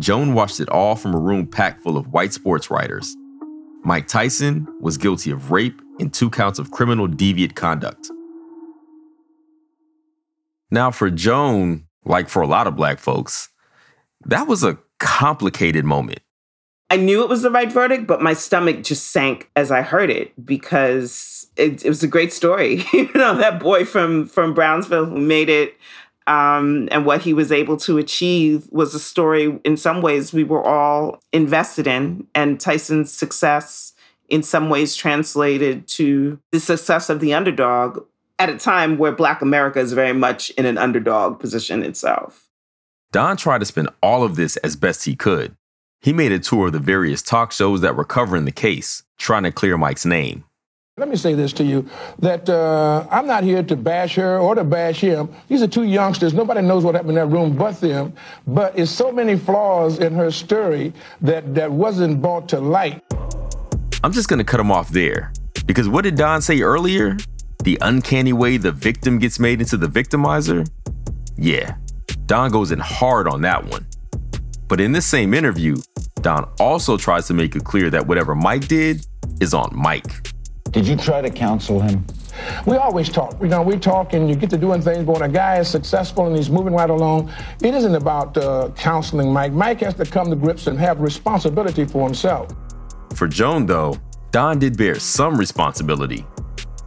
Joan 0.00 0.34
watched 0.34 0.58
it 0.58 0.68
all 0.68 0.96
from 0.96 1.14
a 1.14 1.18
room 1.18 1.46
packed 1.46 1.84
full 1.84 1.96
of 1.96 2.08
white 2.08 2.32
sports 2.32 2.68
writers. 2.68 3.14
Mike 3.84 4.08
Tyson 4.08 4.66
was 4.80 4.98
guilty 4.98 5.30
of 5.30 5.52
rape 5.52 5.80
and 6.00 6.12
two 6.12 6.28
counts 6.28 6.58
of 6.58 6.72
criminal 6.72 7.06
deviant 7.06 7.54
conduct. 7.54 8.10
Now, 10.72 10.90
for 10.90 11.08
Joan, 11.08 11.84
like 12.04 12.28
for 12.28 12.42
a 12.42 12.48
lot 12.48 12.66
of 12.66 12.74
black 12.74 12.98
folks, 12.98 13.48
that 14.24 14.48
was 14.48 14.64
a 14.64 14.76
complicated 14.98 15.84
moment. 15.84 16.18
I 16.92 16.96
knew 16.96 17.22
it 17.22 17.30
was 17.30 17.40
the 17.40 17.50
right 17.50 17.72
verdict, 17.72 18.06
but 18.06 18.20
my 18.20 18.34
stomach 18.34 18.82
just 18.82 19.12
sank 19.12 19.50
as 19.56 19.70
I 19.70 19.80
heard 19.80 20.10
it 20.10 20.30
because 20.44 21.46
it, 21.56 21.82
it 21.86 21.88
was 21.88 22.02
a 22.02 22.06
great 22.06 22.34
story. 22.34 22.84
you 22.92 23.10
know, 23.14 23.34
that 23.34 23.60
boy 23.60 23.86
from 23.86 24.26
from 24.26 24.52
Brownsville 24.52 25.06
who 25.06 25.16
made 25.16 25.48
it 25.48 25.78
um, 26.26 26.90
and 26.92 27.06
what 27.06 27.22
he 27.22 27.32
was 27.32 27.50
able 27.50 27.78
to 27.78 27.96
achieve 27.96 28.68
was 28.70 28.94
a 28.94 29.00
story 29.00 29.58
in 29.64 29.78
some 29.78 30.02
ways 30.02 30.34
we 30.34 30.44
were 30.44 30.62
all 30.62 31.18
invested 31.32 31.86
in. 31.86 32.26
And 32.34 32.60
Tyson's 32.60 33.10
success, 33.10 33.94
in 34.28 34.42
some 34.42 34.68
ways, 34.68 34.94
translated 34.94 35.88
to 35.96 36.38
the 36.50 36.60
success 36.60 37.08
of 37.08 37.20
the 37.20 37.32
underdog 37.32 38.04
at 38.38 38.50
a 38.50 38.58
time 38.58 38.98
where 38.98 39.12
Black 39.12 39.40
America 39.40 39.80
is 39.80 39.94
very 39.94 40.12
much 40.12 40.50
in 40.50 40.66
an 40.66 40.76
underdog 40.76 41.40
position 41.40 41.82
itself. 41.82 42.50
Don 43.12 43.38
tried 43.38 43.60
to 43.60 43.64
spin 43.64 43.88
all 44.02 44.24
of 44.24 44.36
this 44.36 44.58
as 44.58 44.76
best 44.76 45.06
he 45.06 45.16
could. 45.16 45.56
He 46.02 46.12
made 46.12 46.32
a 46.32 46.40
tour 46.40 46.66
of 46.66 46.72
the 46.72 46.80
various 46.80 47.22
talk 47.22 47.52
shows 47.52 47.80
that 47.82 47.94
were 47.94 48.04
covering 48.04 48.44
the 48.44 48.50
case, 48.50 49.04
trying 49.18 49.44
to 49.44 49.52
clear 49.52 49.78
Mike's 49.78 50.04
name. 50.04 50.42
Let 50.96 51.08
me 51.08 51.14
say 51.14 51.34
this 51.34 51.52
to 51.54 51.64
you 51.64 51.88
that 52.18 52.50
uh, 52.50 53.06
I'm 53.08 53.28
not 53.28 53.44
here 53.44 53.62
to 53.62 53.76
bash 53.76 54.16
her 54.16 54.36
or 54.36 54.56
to 54.56 54.64
bash 54.64 55.00
him. 55.00 55.32
These 55.46 55.62
are 55.62 55.68
two 55.68 55.84
youngsters. 55.84 56.34
Nobody 56.34 56.60
knows 56.60 56.82
what 56.82 56.96
happened 56.96 57.10
in 57.10 57.14
that 57.14 57.26
room 57.26 57.56
but 57.56 57.80
them. 57.80 58.12
But 58.48 58.76
it's 58.76 58.90
so 58.90 59.12
many 59.12 59.36
flaws 59.36 60.00
in 60.00 60.12
her 60.14 60.32
story 60.32 60.92
that, 61.20 61.54
that 61.54 61.70
wasn't 61.70 62.20
brought 62.20 62.48
to 62.48 62.58
light. 62.58 63.00
I'm 64.02 64.12
just 64.12 64.28
going 64.28 64.38
to 64.38 64.44
cut 64.44 64.58
him 64.58 64.72
off 64.72 64.88
there. 64.88 65.32
Because 65.66 65.88
what 65.88 66.02
did 66.02 66.16
Don 66.16 66.42
say 66.42 66.62
earlier? 66.62 67.16
The 67.62 67.78
uncanny 67.80 68.32
way 68.32 68.56
the 68.56 68.72
victim 68.72 69.20
gets 69.20 69.38
made 69.38 69.60
into 69.60 69.76
the 69.76 69.86
victimizer? 69.86 70.68
Yeah, 71.36 71.76
Don 72.26 72.50
goes 72.50 72.72
in 72.72 72.80
hard 72.80 73.28
on 73.28 73.42
that 73.42 73.64
one. 73.64 73.86
But 74.72 74.80
in 74.80 74.92
this 74.92 75.04
same 75.04 75.34
interview, 75.34 75.76
Don 76.22 76.48
also 76.58 76.96
tries 76.96 77.26
to 77.26 77.34
make 77.34 77.54
it 77.54 77.62
clear 77.62 77.90
that 77.90 78.06
whatever 78.06 78.34
Mike 78.34 78.68
did 78.68 79.04
is 79.38 79.52
on 79.52 79.68
Mike. 79.74 80.32
Did 80.70 80.88
you 80.88 80.96
try 80.96 81.20
to 81.20 81.28
counsel 81.28 81.78
him? 81.78 82.06
We 82.66 82.78
always 82.78 83.10
talk. 83.10 83.38
You 83.42 83.48
know, 83.48 83.60
we 83.60 83.76
talk 83.76 84.14
and 84.14 84.30
you 84.30 84.34
get 84.34 84.48
to 84.48 84.56
doing 84.56 84.80
things, 84.80 85.04
but 85.04 85.20
when 85.20 85.28
a 85.28 85.28
guy 85.30 85.58
is 85.58 85.68
successful 85.68 86.26
and 86.26 86.34
he's 86.34 86.48
moving 86.48 86.72
right 86.72 86.88
along, 86.88 87.30
it 87.62 87.74
isn't 87.74 87.94
about 87.94 88.34
uh, 88.38 88.70
counseling 88.74 89.30
Mike. 89.30 89.52
Mike 89.52 89.80
has 89.80 89.92
to 89.96 90.06
come 90.06 90.30
to 90.30 90.36
grips 90.36 90.66
and 90.66 90.78
have 90.78 91.02
responsibility 91.02 91.84
for 91.84 92.06
himself. 92.06 92.50
For 93.14 93.28
Joan, 93.28 93.66
though, 93.66 93.98
Don 94.30 94.58
did 94.58 94.78
bear 94.78 94.98
some 94.98 95.36
responsibility. 95.36 96.24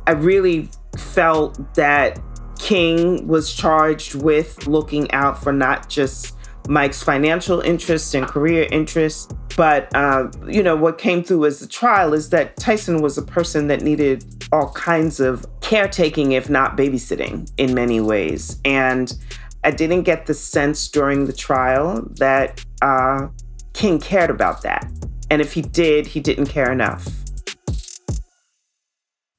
I 0.08 0.14
really 0.14 0.72
felt 0.98 1.76
that 1.76 2.20
King 2.58 3.28
was 3.28 3.54
charged 3.54 4.16
with 4.16 4.66
looking 4.66 5.12
out 5.12 5.44
for 5.44 5.54
not 5.54 5.88
just 5.88 6.35
Mike's 6.68 7.04
financial 7.04 7.62
interests 7.62 8.14
and 8.14 8.28
career 8.28 8.68
interests. 8.72 9.34
But, 9.56 9.94
uh, 9.96 10.30
you 10.48 10.62
know, 10.62 10.76
what 10.76 10.98
came 10.98 11.24
through 11.24 11.46
as 11.46 11.60
the 11.60 11.68
trial 11.68 12.14
is 12.14 12.30
that 12.32 12.58
Tyson 12.58 13.02
was 13.02 13.18
a 13.18 13.22
person 13.22 13.68
that 13.68 13.82
needed 13.82 14.26
all 14.52 14.72
kinds 14.74 15.20
of 15.20 15.46
caretaking, 15.62 16.34
if 16.34 16.50
not 16.50 16.76
babysitting, 16.76 17.50
in 17.58 17.74
many 17.74 18.02
ways. 18.02 18.60
And 18.66 19.16
I 19.64 19.72
didn't 19.72 20.04
get 20.04 20.26
the 20.26 20.34
sense 20.34 20.88
during 20.90 21.26
the 21.26 21.34
trial 21.34 22.08
that 22.18 22.64
uh, 22.82 23.28
King 23.74 24.00
cared 24.00 24.30
about 24.30 24.62
that. 24.64 24.86
And 25.30 25.42
if 25.42 25.54
he 25.54 25.62
did, 25.62 26.06
he 26.08 26.20
didn't 26.20 26.48
care 26.48 26.72
enough. 26.72 27.08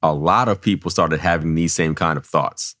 A 0.01 0.13
lot 0.13 0.47
of 0.47 0.61
people 0.61 0.91
started 0.91 1.19
having 1.19 1.55
these 1.55 1.73
same 1.73 1.95
kind 1.95 2.17
of 2.17 2.25
thoughts. 2.25 2.75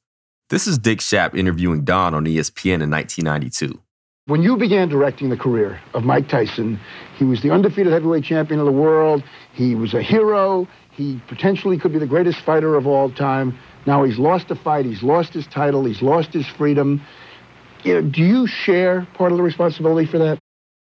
This 0.49 0.65
is 0.65 0.77
Dick 0.77 0.99
Schaap 0.99 1.37
interviewing 1.37 1.83
Don 1.83 2.13
on 2.13 2.25
ESPN 2.25 2.81
in 2.81 2.89
1992. 2.89 3.81
When 4.27 4.41
you 4.43 4.57
began 4.57 4.89
directing 4.89 5.29
the 5.29 5.37
career 5.37 5.79
of 5.93 6.03
Mike 6.03 6.27
Tyson, 6.27 6.77
he 7.15 7.23
was 7.23 7.41
the 7.41 7.49
undefeated 7.49 7.93
heavyweight 7.93 8.25
champion 8.25 8.59
of 8.59 8.65
the 8.65 8.73
world. 8.73 9.23
He 9.53 9.73
was 9.73 9.93
a 9.93 10.01
hero. 10.01 10.67
He 10.91 11.21
potentially 11.29 11.77
could 11.77 11.93
be 11.93 11.99
the 11.99 12.07
greatest 12.07 12.41
fighter 12.41 12.75
of 12.75 12.85
all 12.85 13.09
time. 13.09 13.57
Now 13.85 14.03
he's 14.03 14.19
lost 14.19 14.51
a 14.51 14.55
fight. 14.55 14.83
He's 14.83 15.01
lost 15.01 15.33
his 15.33 15.47
title. 15.47 15.85
He's 15.85 16.01
lost 16.01 16.33
his 16.33 16.45
freedom. 16.45 17.01
You 17.83 17.93
know, 17.93 18.01
do 18.01 18.21
you 18.21 18.47
share 18.47 19.07
part 19.13 19.31
of 19.31 19.37
the 19.37 19.43
responsibility 19.43 20.11
for 20.11 20.17
that? 20.17 20.39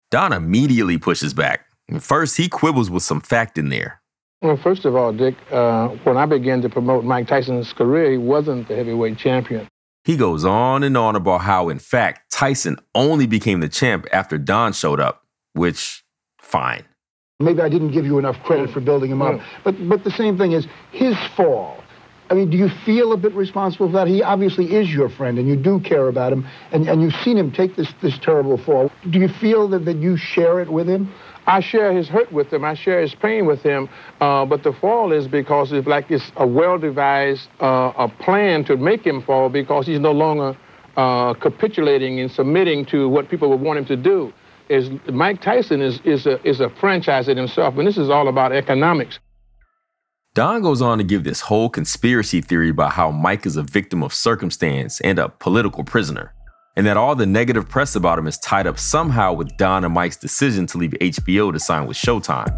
Don 0.10 0.34
immediately 0.34 0.98
pushes 0.98 1.34
back. 1.34 1.68
First, 2.00 2.36
he 2.36 2.50
quibbles 2.50 2.90
with 2.90 3.04
some 3.04 3.22
fact 3.22 3.58
in 3.58 3.70
there. 3.70 4.02
Well, 4.42 4.58
first 4.58 4.84
of 4.84 4.98
all, 4.98 5.14
Dick, 5.14 5.36
uh, 5.52 5.88
when 6.04 6.18
I 6.18 6.26
began 6.26 6.62
to 6.64 6.70
promote 6.70 7.06
Mike 7.06 7.28
Tyson's 7.28 7.72
career, 7.72 8.12
he 8.12 8.18
wasn't 8.18 8.68
the 8.68 8.76
heavyweight 8.76 9.18
champion. 9.18 9.70
He 10.04 10.18
goes 10.18 10.44
on 10.44 10.84
and 10.84 10.98
on 10.98 11.16
about 11.16 11.42
how, 11.42 11.70
in 11.70 11.80
fact, 11.80 12.32
Tyson 12.32 12.78
only 12.96 13.28
became 13.28 13.60
the 13.60 13.70
champ 13.70 14.08
after 14.12 14.38
Don 14.38 14.74
showed 14.74 15.00
up, 15.00 15.26
which, 15.54 16.04
fine. 16.40 16.84
Maybe 17.40 17.62
I 17.62 17.70
didn't 17.70 17.92
give 17.92 18.06
you 18.06 18.18
enough 18.20 18.42
credit 18.44 18.72
for 18.72 18.82
building 18.82 19.12
him 19.12 19.22
up. 19.22 19.42
But, 19.64 19.88
but 19.88 20.04
the 20.04 20.12
same 20.12 20.38
thing 20.38 20.52
is 20.52 20.68
his 20.92 21.16
fall 21.36 21.82
I 22.32 22.34
mean, 22.34 22.50
do 22.50 22.56
you 22.56 22.70
feel 22.86 23.12
a 23.12 23.18
bit 23.18 23.34
responsible 23.34 23.88
for 23.88 23.92
that? 23.92 24.08
He 24.08 24.24
obviously 24.24 24.74
is 24.74 24.90
your 24.90 25.10
friend, 25.10 25.38
and 25.38 25.50
you 25.50 25.58
do 25.58 25.82
care 25.82 26.08
about 26.08 26.32
him, 26.32 26.48
and, 26.72 26.88
and 26.88 27.02
you've 27.02 27.16
seen 27.26 27.38
him 27.38 27.52
take 27.52 27.76
this, 27.76 27.94
this 28.02 28.18
terrible 28.20 28.58
fall. 28.58 28.90
Do 29.10 29.20
you 29.20 29.28
feel 29.28 29.68
that, 29.68 29.84
that 29.84 29.98
you 29.98 30.16
share 30.16 30.62
it 30.62 30.72
with 30.72 30.88
him? 30.88 31.12
I 31.48 31.60
share 31.60 31.92
his 31.94 32.08
hurt 32.08 32.32
with 32.32 32.52
him. 32.54 32.64
I 32.64 32.76
share 32.76 33.02
his 33.02 33.16
pain 33.16 33.46
with 33.46 33.62
him. 33.62 33.90
Uh, 34.20 34.46
but 34.46 34.64
the 34.64 34.74
fall 34.74 35.12
is 35.12 35.28
because 35.28 35.72
it's 35.72 35.88
like 35.88 36.10
it's 36.10 36.32
a 36.38 36.46
well-devised 36.46 37.48
uh, 37.60 37.94
a 37.98 38.08
plan 38.08 38.64
to 38.66 38.78
make 38.78 39.06
him 39.06 39.22
fall 39.22 39.50
because 39.50 39.88
he's 39.88 40.00
no 40.00 40.12
longer 40.12 40.58
uh, 40.98 41.34
capitulating 41.36 42.20
and 42.20 42.32
submitting 42.32 42.86
to 42.86 43.10
what 43.10 43.30
people 43.30 43.50
would 43.50 43.62
want 43.62 43.80
him 43.80 43.86
to 43.86 43.96
do. 43.96 44.34
Is 44.70 44.90
Mike 45.12 45.42
Tyson 45.42 45.82
is 45.82 46.00
is 46.06 46.26
a 46.26 46.42
is 46.48 46.62
a 46.62 46.70
franchise 46.70 47.28
in 47.28 47.38
himself, 47.38 47.78
and 47.78 47.86
this 47.88 47.98
is 47.98 48.10
all 48.10 48.28
about 48.28 48.54
economics. 48.54 49.20
Don 50.34 50.62
goes 50.62 50.82
on 50.82 50.98
to 50.98 51.04
give 51.04 51.26
this 51.26 51.42
whole 51.42 51.70
conspiracy 51.70 52.40
theory 52.40 52.70
about 52.70 52.94
how 52.94 53.12
Mike 53.12 53.46
is 53.46 53.58
a 53.58 53.64
victim 53.64 54.02
of 54.02 54.14
circumstance 54.14 55.02
and 55.02 55.20
a 55.20 55.28
political 55.28 55.84
prisoner, 55.84 56.34
and 56.76 56.86
that 56.86 56.98
all 56.98 57.16
the 57.16 57.26
negative 57.26 57.68
press 57.68 57.96
about 57.96 58.18
him 58.18 58.28
is 58.28 58.38
tied 58.38 58.68
up 58.68 58.80
somehow 58.80 59.34
with 59.34 59.56
Don 59.58 59.84
and 59.84 59.94
Mike's 59.94 60.18
decision 60.18 60.66
to 60.68 60.78
leave 60.78 60.92
HBO 60.92 61.52
to 61.52 61.60
sign 61.60 61.86
with 61.86 61.98
Showtime. 61.98 62.50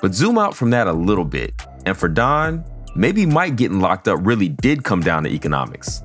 But 0.00 0.14
zoom 0.14 0.38
out 0.38 0.54
from 0.54 0.70
that 0.70 0.86
a 0.86 0.92
little 0.92 1.24
bit, 1.24 1.52
and 1.84 1.96
for 1.96 2.08
Don, 2.08 2.64
maybe 2.94 3.26
Mike 3.26 3.56
getting 3.56 3.80
locked 3.80 4.08
up 4.08 4.18
really 4.22 4.48
did 4.48 4.84
come 4.84 5.00
down 5.00 5.24
to 5.24 5.30
economics. 5.30 6.02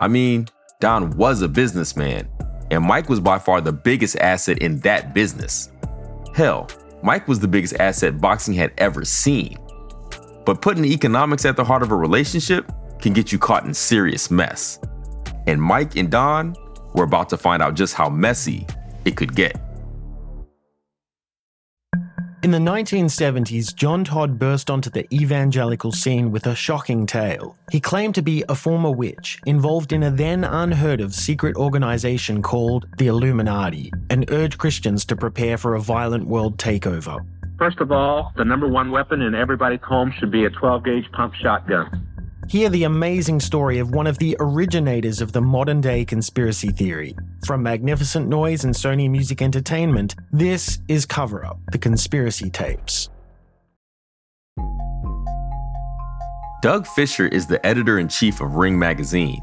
I 0.00 0.08
mean, 0.08 0.48
Don 0.80 1.16
was 1.16 1.40
a 1.42 1.48
businessman, 1.48 2.28
and 2.70 2.84
Mike 2.84 3.08
was 3.08 3.20
by 3.20 3.38
far 3.38 3.60
the 3.60 3.72
biggest 3.72 4.16
asset 4.16 4.58
in 4.58 4.80
that 4.80 5.14
business. 5.14 5.70
Hell, 6.34 6.68
Mike 7.02 7.28
was 7.28 7.40
the 7.40 7.48
biggest 7.48 7.74
asset 7.80 8.20
boxing 8.20 8.54
had 8.54 8.72
ever 8.78 9.04
seen. 9.04 9.56
But 10.44 10.60
putting 10.60 10.84
economics 10.84 11.44
at 11.44 11.56
the 11.56 11.64
heart 11.64 11.82
of 11.82 11.90
a 11.90 11.96
relationship 11.96 12.70
can 13.00 13.12
get 13.12 13.32
you 13.32 13.38
caught 13.38 13.64
in 13.64 13.72
serious 13.72 14.30
mess. 14.30 14.78
And 15.46 15.60
Mike 15.60 15.96
and 15.96 16.10
Don 16.10 16.54
were 16.94 17.04
about 17.04 17.28
to 17.30 17.36
find 17.36 17.62
out 17.62 17.74
just 17.74 17.94
how 17.94 18.08
messy 18.08 18.66
it 19.04 19.16
could 19.16 19.34
get. 19.34 19.56
In 22.42 22.52
the 22.52 22.58
1970s, 22.58 23.74
John 23.74 24.04
Todd 24.04 24.38
burst 24.38 24.70
onto 24.70 24.88
the 24.88 25.12
evangelical 25.12 25.90
scene 25.90 26.30
with 26.30 26.46
a 26.46 26.54
shocking 26.54 27.04
tale. 27.04 27.56
He 27.72 27.80
claimed 27.80 28.14
to 28.14 28.22
be 28.22 28.44
a 28.48 28.54
former 28.54 28.92
witch 28.92 29.40
involved 29.46 29.92
in 29.92 30.04
a 30.04 30.12
then 30.12 30.44
unheard 30.44 31.00
of 31.00 31.12
secret 31.12 31.56
organization 31.56 32.42
called 32.42 32.86
the 32.98 33.08
Illuminati 33.08 33.90
and 34.10 34.30
urged 34.30 34.58
Christians 34.58 35.04
to 35.06 35.16
prepare 35.16 35.56
for 35.56 35.74
a 35.74 35.80
violent 35.80 36.28
world 36.28 36.56
takeover. 36.56 37.26
First 37.58 37.80
of 37.80 37.90
all, 37.90 38.32
the 38.36 38.44
number 38.44 38.68
one 38.68 38.92
weapon 38.92 39.22
in 39.22 39.34
everybody's 39.34 39.80
home 39.82 40.12
should 40.16 40.30
be 40.30 40.44
a 40.44 40.50
12 40.50 40.84
gauge 40.84 41.10
pump 41.10 41.34
shotgun. 41.34 42.06
Hear 42.48 42.68
the 42.68 42.84
amazing 42.84 43.40
story 43.40 43.80
of 43.80 43.90
one 43.92 44.06
of 44.06 44.18
the 44.18 44.36
originators 44.38 45.20
of 45.20 45.32
the 45.32 45.40
modern 45.40 45.80
day 45.80 46.04
conspiracy 46.04 46.68
theory. 46.68 47.16
From 47.44 47.60
Magnificent 47.60 48.28
Noise 48.28 48.64
and 48.64 48.72
Sony 48.72 49.10
Music 49.10 49.42
Entertainment, 49.42 50.14
this 50.30 50.78
is 50.86 51.06
Cover 51.06 51.44
Up 51.44 51.58
The 51.72 51.78
Conspiracy 51.78 52.48
Tapes. 52.48 53.08
Doug 56.62 56.86
Fischer 56.86 57.26
is 57.26 57.48
the 57.48 57.64
editor 57.66 57.98
in 57.98 58.06
chief 58.06 58.40
of 58.40 58.54
Ring 58.54 58.78
Magazine, 58.78 59.42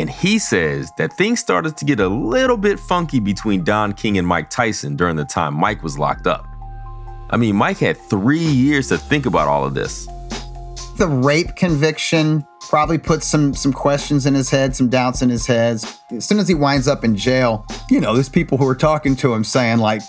and 0.00 0.10
he 0.10 0.36
says 0.40 0.90
that 0.98 1.12
things 1.12 1.38
started 1.38 1.76
to 1.76 1.84
get 1.84 2.00
a 2.00 2.08
little 2.08 2.56
bit 2.56 2.80
funky 2.80 3.20
between 3.20 3.62
Don 3.62 3.92
King 3.92 4.18
and 4.18 4.26
Mike 4.26 4.50
Tyson 4.50 4.96
during 4.96 5.14
the 5.14 5.24
time 5.24 5.54
Mike 5.54 5.84
was 5.84 5.96
locked 5.96 6.26
up. 6.26 6.44
I 7.30 7.36
mean, 7.36 7.54
Mike 7.54 7.78
had 7.78 7.96
three 7.96 8.40
years 8.40 8.88
to 8.88 8.98
think 8.98 9.26
about 9.26 9.46
all 9.46 9.64
of 9.64 9.74
this. 9.74 10.08
The 11.00 11.08
rape 11.08 11.56
conviction 11.56 12.46
probably 12.68 12.98
puts 12.98 13.26
some 13.26 13.54
some 13.54 13.72
questions 13.72 14.26
in 14.26 14.34
his 14.34 14.50
head, 14.50 14.76
some 14.76 14.90
doubts 14.90 15.22
in 15.22 15.30
his 15.30 15.46
head. 15.46 15.82
As 16.10 16.26
soon 16.26 16.38
as 16.38 16.46
he 16.46 16.52
winds 16.52 16.86
up 16.86 17.04
in 17.04 17.16
jail, 17.16 17.64
you 17.88 18.02
know, 18.02 18.12
there's 18.12 18.28
people 18.28 18.58
who 18.58 18.68
are 18.68 18.74
talking 18.74 19.16
to 19.16 19.32
him 19.32 19.42
saying 19.42 19.78
like, 19.78 20.02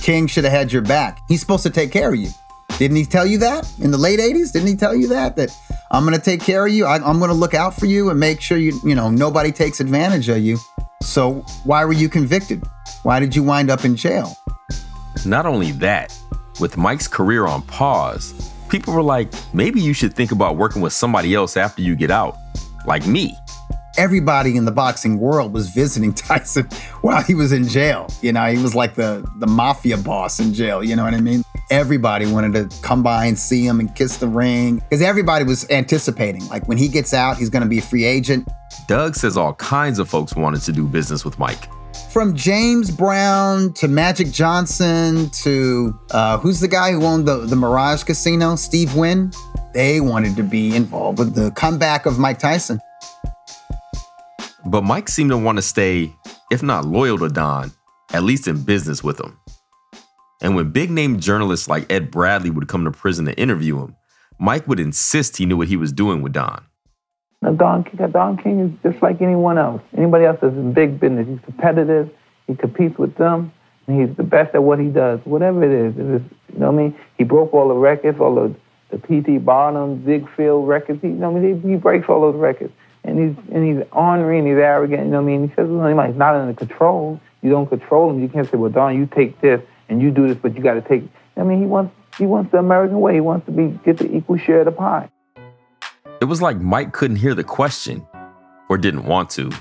"King 0.00 0.26
should 0.26 0.44
have 0.44 0.52
had 0.54 0.72
your 0.72 0.80
back. 0.80 1.20
He's 1.28 1.40
supposed 1.40 1.64
to 1.64 1.70
take 1.70 1.92
care 1.92 2.14
of 2.14 2.18
you." 2.18 2.30
Didn't 2.78 2.96
he 2.96 3.04
tell 3.04 3.26
you 3.26 3.36
that 3.40 3.70
in 3.78 3.90
the 3.90 3.98
late 3.98 4.20
80s? 4.20 4.52
Didn't 4.52 4.68
he 4.68 4.74
tell 4.74 4.94
you 4.94 5.08
that? 5.08 5.36
That 5.36 5.54
I'm 5.90 6.06
going 6.06 6.16
to 6.16 6.24
take 6.24 6.40
care 6.40 6.66
of 6.66 6.72
you. 6.72 6.86
I, 6.86 6.94
I'm 6.94 7.18
going 7.18 7.28
to 7.28 7.34
look 7.34 7.52
out 7.52 7.74
for 7.74 7.84
you 7.84 8.08
and 8.08 8.18
make 8.18 8.40
sure 8.40 8.56
you, 8.56 8.80
you 8.82 8.94
know, 8.94 9.10
nobody 9.10 9.52
takes 9.52 9.80
advantage 9.80 10.30
of 10.30 10.38
you. 10.38 10.56
So 11.02 11.44
why 11.64 11.84
were 11.84 11.92
you 11.92 12.08
convicted? 12.08 12.66
Why 13.02 13.20
did 13.20 13.36
you 13.36 13.42
wind 13.42 13.68
up 13.68 13.84
in 13.84 13.96
jail? 13.96 14.34
Not 15.26 15.44
only 15.44 15.72
that, 15.72 16.18
with 16.58 16.78
Mike's 16.78 17.06
career 17.06 17.46
on 17.46 17.60
pause, 17.62 18.32
people 18.68 18.94
were 18.94 19.02
like, 19.02 19.32
maybe 19.54 19.80
you 19.80 19.92
should 19.92 20.14
think 20.14 20.32
about 20.32 20.56
working 20.56 20.82
with 20.82 20.92
somebody 20.92 21.34
else 21.34 21.56
after 21.56 21.82
you 21.82 21.96
get 21.96 22.10
out, 22.10 22.36
like 22.86 23.06
me. 23.06 23.36
Everybody 23.96 24.56
in 24.56 24.64
the 24.64 24.70
boxing 24.70 25.18
world 25.18 25.52
was 25.52 25.70
visiting 25.70 26.14
Tyson 26.14 26.68
while 27.00 27.22
he 27.22 27.34
was 27.34 27.52
in 27.52 27.66
jail. 27.66 28.08
You 28.22 28.32
know, 28.32 28.46
he 28.46 28.62
was 28.62 28.74
like 28.74 28.94
the, 28.94 29.28
the 29.38 29.46
mafia 29.46 29.96
boss 29.96 30.38
in 30.38 30.54
jail. 30.54 30.84
You 30.84 30.94
know 30.94 31.04
what 31.04 31.14
I 31.14 31.20
mean? 31.20 31.42
Everybody 31.70 32.30
wanted 32.30 32.70
to 32.70 32.82
come 32.82 33.02
by 33.02 33.26
and 33.26 33.38
see 33.38 33.66
him 33.66 33.80
and 33.80 33.94
kiss 33.94 34.16
the 34.18 34.28
ring 34.28 34.76
because 34.76 35.02
everybody 35.02 35.44
was 35.44 35.68
anticipating, 35.70 36.46
like, 36.48 36.66
when 36.68 36.78
he 36.78 36.88
gets 36.88 37.12
out, 37.12 37.36
he's 37.36 37.50
going 37.50 37.62
to 37.62 37.68
be 37.68 37.78
a 37.78 37.82
free 37.82 38.04
agent. 38.04 38.48
Doug 38.86 39.16
says 39.16 39.36
all 39.36 39.54
kinds 39.54 39.98
of 39.98 40.08
folks 40.08 40.34
wanted 40.34 40.62
to 40.62 40.72
do 40.72 40.86
business 40.86 41.24
with 41.24 41.38
Mike. 41.38 41.68
From 42.10 42.34
James 42.34 42.90
Brown 42.90 43.74
to 43.74 43.86
Magic 43.86 44.30
Johnson 44.30 45.28
to 45.30 45.98
uh, 46.10 46.38
who's 46.38 46.58
the 46.58 46.68
guy 46.68 46.92
who 46.92 47.04
owned 47.04 47.28
the, 47.28 47.44
the 47.46 47.54
Mirage 47.54 48.02
Casino? 48.02 48.56
Steve 48.56 48.94
Wynn. 48.96 49.30
They 49.74 50.00
wanted 50.00 50.34
to 50.36 50.42
be 50.42 50.74
involved 50.74 51.18
with 51.18 51.34
the 51.34 51.50
comeback 51.50 52.06
of 52.06 52.18
Mike 52.18 52.38
Tyson. 52.38 52.80
But 54.64 54.84
Mike 54.84 55.08
seemed 55.08 55.30
to 55.30 55.36
want 55.36 55.58
to 55.58 55.62
stay, 55.62 56.12
if 56.50 56.62
not 56.62 56.86
loyal 56.86 57.18
to 57.18 57.28
Don, 57.28 57.72
at 58.12 58.22
least 58.22 58.48
in 58.48 58.64
business 58.64 59.04
with 59.04 59.20
him. 59.20 59.38
And 60.40 60.56
when 60.56 60.72
big 60.72 60.90
name 60.90 61.20
journalists 61.20 61.68
like 61.68 61.92
Ed 61.92 62.10
Bradley 62.10 62.50
would 62.50 62.68
come 62.68 62.84
to 62.84 62.90
prison 62.90 63.26
to 63.26 63.38
interview 63.38 63.78
him, 63.80 63.94
Mike 64.38 64.66
would 64.66 64.80
insist 64.80 65.36
he 65.36 65.46
knew 65.46 65.58
what 65.58 65.68
he 65.68 65.76
was 65.76 65.92
doing 65.92 66.22
with 66.22 66.32
Don. 66.32 66.64
Now, 67.40 67.52
Don, 67.52 67.84
Don 68.10 68.36
King 68.36 68.60
is 68.60 68.92
just 68.92 69.02
like 69.02 69.20
anyone 69.20 69.58
else. 69.58 69.80
Anybody 69.96 70.24
else 70.24 70.38
that's 70.40 70.54
in 70.54 70.72
big 70.72 70.98
business. 70.98 71.28
He's 71.28 71.40
competitive. 71.44 72.10
He 72.46 72.54
competes 72.54 72.98
with 72.98 73.14
them. 73.16 73.52
And 73.86 74.00
he's 74.00 74.16
the 74.16 74.24
best 74.24 74.54
at 74.54 74.62
what 74.62 74.78
he 74.78 74.88
does, 74.88 75.20
whatever 75.24 75.62
it 75.62 75.70
is. 75.70 75.96
It 75.96 76.06
is 76.06 76.22
you 76.52 76.58
know 76.58 76.72
what 76.72 76.80
I 76.80 76.84
mean? 76.84 76.96
He 77.16 77.24
broke 77.24 77.54
all 77.54 77.68
the 77.68 77.74
records, 77.74 78.20
all 78.20 78.34
the, 78.34 78.54
the 78.90 78.98
P.T. 78.98 79.38
Barnum, 79.38 80.04
Ziegfeld 80.04 80.66
records. 80.66 81.00
He, 81.00 81.08
you 81.08 81.14
know 81.14 81.30
what 81.30 81.38
I 81.38 81.44
mean? 81.44 81.62
He, 81.62 81.68
he 81.70 81.76
breaks 81.76 82.08
all 82.08 82.20
those 82.20 82.36
records. 82.36 82.72
And 83.04 83.18
he's 83.18 83.44
and 83.54 83.64
he's 83.64 83.86
ornery 83.92 84.38
and 84.38 84.46
he's 84.46 84.56
arrogant. 84.56 85.04
You 85.04 85.10
know 85.10 85.22
what 85.22 85.30
I 85.30 85.36
mean? 85.36 85.48
He 85.48 85.54
says 85.54 85.68
well, 85.68 86.06
he's 86.06 86.16
not 86.16 86.34
under 86.34 86.52
control. 86.52 87.20
You 87.40 87.50
don't 87.50 87.66
control 87.66 88.10
him. 88.10 88.20
You 88.20 88.28
can't 88.28 88.50
say, 88.50 88.58
well, 88.58 88.70
Don, 88.70 88.96
you 88.96 89.06
take 89.06 89.40
this 89.40 89.62
and 89.88 90.02
you 90.02 90.10
do 90.10 90.26
this, 90.26 90.36
but 90.36 90.56
you 90.56 90.62
got 90.62 90.74
to 90.74 90.82
take. 90.82 91.04
I 91.36 91.44
mean, 91.44 91.60
he 91.60 91.66
wants 91.66 91.94
he 92.18 92.26
wants 92.26 92.50
the 92.50 92.58
American 92.58 93.00
way. 93.00 93.14
He 93.14 93.20
wants 93.20 93.46
to 93.46 93.52
be 93.52 93.78
get 93.84 93.98
the 93.98 94.14
equal 94.14 94.36
share 94.36 94.60
of 94.60 94.64
the 94.66 94.72
pie. 94.72 95.08
It 96.20 96.24
was 96.24 96.42
like 96.42 96.60
Mike 96.60 96.92
couldn't 96.92 97.18
hear 97.18 97.34
the 97.36 97.44
question 97.44 98.04
or 98.68 98.76
didn't 98.76 99.04
want 99.04 99.30
to. 99.30 99.52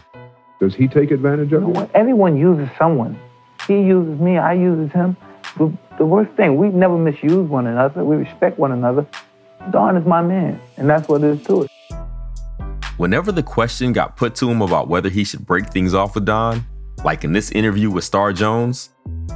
Does 0.60 0.74
he 0.74 0.88
take 0.88 1.12
advantage 1.12 1.54
of 1.54 1.62
you? 1.62 1.90
Everyone 1.94 2.36
uses 2.36 2.68
someone. 2.80 3.20
He 3.68 3.76
uses 3.76 4.20
me, 4.20 4.40
I 4.40 4.54
uses 4.54 4.92
him. 4.92 5.16
The, 5.60 5.72
the 6.00 6.06
worst 6.06 6.32
thing, 6.36 6.58
we 6.58 6.70
never 6.70 6.98
misuse 6.98 7.48
one 7.48 7.68
another. 7.68 8.04
We 8.04 8.16
respect 8.16 8.58
one 8.58 8.72
another. 8.72 9.06
Don 9.70 9.98
is 9.98 10.06
my 10.08 10.24
man, 10.24 10.60
and 10.78 10.90
that's 10.90 11.08
what 11.08 11.24
it 11.24 11.40
is 11.40 11.46
to 11.46 11.64
it. 11.64 11.72
Whenever 12.98 13.32
the 13.32 13.44
question 13.44 13.94
got 13.94 14.16
put 14.16 14.34
to 14.36 14.50
him 14.50 14.64
about 14.64 14.88
whether 14.88 15.10
he 15.10 15.24
should 15.24 15.46
break 15.46 15.68
things 15.70 15.94
off 15.94 16.16
with 16.16 16.26
Don, 16.26 16.66
like 17.04 17.24
in 17.24 17.34
this 17.34 17.52
interview 17.52 17.92
with 17.92 18.04
Star 18.04 18.34
Jones, 18.34 18.90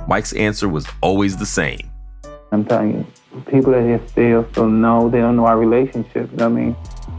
Mike's 0.07 0.33
answer 0.33 0.67
was 0.67 0.87
always 1.01 1.37
the 1.37 1.45
same. 1.45 1.91
I'm 2.51 2.65
telling 2.65 2.93
you, 2.93 3.41
people 3.43 3.73
that 3.73 3.99
just 3.99 4.11
still 4.11 4.47
still 4.51 4.67
know, 4.67 5.07
they 5.07 5.19
don't 5.19 5.35
know 5.35 5.45
our 5.45 5.59
relationship. 5.59 6.29
I 6.41 6.47
mean, 6.47 6.75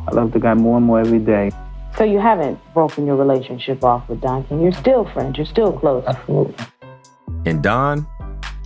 I 0.08 0.14
love 0.14 0.32
the 0.32 0.40
guy 0.40 0.54
more 0.54 0.78
and 0.78 0.86
more 0.86 1.00
every 1.00 1.18
day. 1.18 1.50
So 1.96 2.04
you 2.04 2.18
haven't 2.18 2.58
broken 2.74 3.06
your 3.06 3.16
relationship 3.16 3.84
off 3.84 4.08
with 4.08 4.20
Don 4.20 4.44
King. 4.44 4.62
You're 4.62 4.72
still 4.72 5.04
friends. 5.12 5.36
You're 5.36 5.46
still 5.46 5.72
close. 5.72 6.04
Absolutely. 6.06 6.56
And 7.44 7.62
Don, 7.62 8.06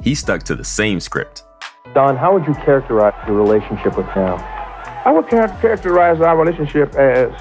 he 0.03 0.15
stuck 0.15 0.45
to 0.45 0.55
the 0.55 0.65
same 0.65 1.01
script. 1.01 1.43
Don, 1.95 2.17
how 2.17 2.33
would 2.33 2.47
you 2.47 2.55
characterize 2.55 3.15
your 3.27 3.37
relationship 3.37 3.97
with 3.97 4.07
him? 4.07 4.39
I 5.05 5.13
would 5.13 5.29
characterize 5.29 6.21
our 6.21 6.37
relationship 6.37 6.95
as 6.95 7.33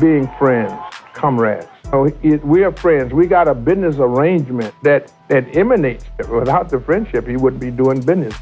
being 0.00 0.28
friends, 0.38 0.72
comrades. 1.14 1.66
So 1.90 2.04
it, 2.22 2.44
we 2.44 2.64
are 2.64 2.72
friends. 2.72 3.12
We 3.12 3.26
got 3.26 3.48
a 3.48 3.54
business 3.54 3.96
arrangement 3.98 4.74
that, 4.82 5.12
that 5.28 5.56
emanates. 5.56 6.04
Without 6.28 6.68
the 6.68 6.80
friendship, 6.80 7.26
he 7.26 7.36
wouldn't 7.36 7.62
be 7.62 7.70
doing 7.70 8.00
business. 8.00 8.34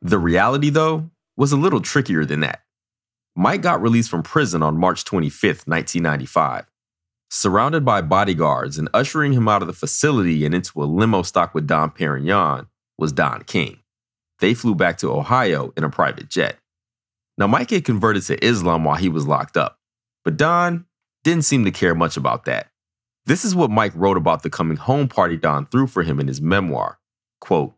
The 0.00 0.18
reality, 0.18 0.70
though, 0.70 1.10
was 1.36 1.52
a 1.52 1.56
little 1.56 1.80
trickier 1.80 2.24
than 2.24 2.40
that. 2.40 2.62
Mike 3.34 3.62
got 3.62 3.82
released 3.82 4.10
from 4.10 4.22
prison 4.22 4.62
on 4.62 4.78
March 4.78 5.04
25, 5.04 5.64
1995. 5.66 6.66
Surrounded 7.28 7.84
by 7.84 8.00
bodyguards 8.00 8.78
and 8.78 8.88
ushering 8.94 9.32
him 9.32 9.48
out 9.48 9.60
of 9.60 9.68
the 9.68 9.74
facility 9.74 10.46
and 10.46 10.54
into 10.54 10.82
a 10.82 10.84
limo 10.84 11.22
stock 11.22 11.54
with 11.54 11.66
Dom 11.66 11.90
Perignon 11.90 12.66
was 12.98 13.12
Don 13.12 13.42
King. 13.42 13.80
They 14.38 14.54
flew 14.54 14.74
back 14.74 14.98
to 14.98 15.12
Ohio 15.12 15.72
in 15.76 15.84
a 15.84 15.90
private 15.90 16.30
jet. 16.30 16.56
Now, 17.36 17.46
Mike 17.46 17.70
had 17.70 17.84
converted 17.84 18.22
to 18.24 18.42
Islam 18.44 18.84
while 18.84 18.96
he 18.96 19.08
was 19.08 19.26
locked 19.26 19.56
up, 19.56 19.78
but 20.24 20.36
Don 20.36 20.86
didn't 21.24 21.44
seem 21.44 21.64
to 21.64 21.70
care 21.70 21.94
much 21.94 22.16
about 22.16 22.44
that. 22.46 22.70
This 23.26 23.44
is 23.44 23.54
what 23.54 23.70
Mike 23.70 23.92
wrote 23.94 24.16
about 24.16 24.42
the 24.42 24.50
coming 24.50 24.76
home 24.76 25.08
party 25.08 25.36
Don 25.36 25.66
threw 25.66 25.86
for 25.86 26.02
him 26.02 26.20
in 26.20 26.28
his 26.28 26.40
memoir. 26.40 26.98
Quote, 27.40 27.74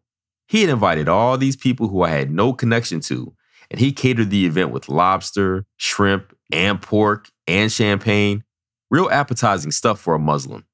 he 0.46 0.60
had 0.60 0.70
invited 0.70 1.08
all 1.08 1.36
these 1.36 1.56
people 1.56 1.88
who 1.88 2.02
I 2.02 2.10
had 2.10 2.30
no 2.30 2.52
connection 2.52 3.00
to, 3.00 3.34
and 3.70 3.80
he 3.80 3.92
catered 3.92 4.30
the 4.30 4.46
event 4.46 4.70
with 4.70 4.88
lobster, 4.88 5.64
shrimp, 5.76 6.34
and 6.52 6.80
pork, 6.80 7.28
and 7.46 7.70
champagne. 7.70 8.44
Real 8.90 9.10
appetizing 9.10 9.70
stuff 9.70 10.00
for 10.00 10.14
a 10.14 10.18
Muslim. 10.18 10.64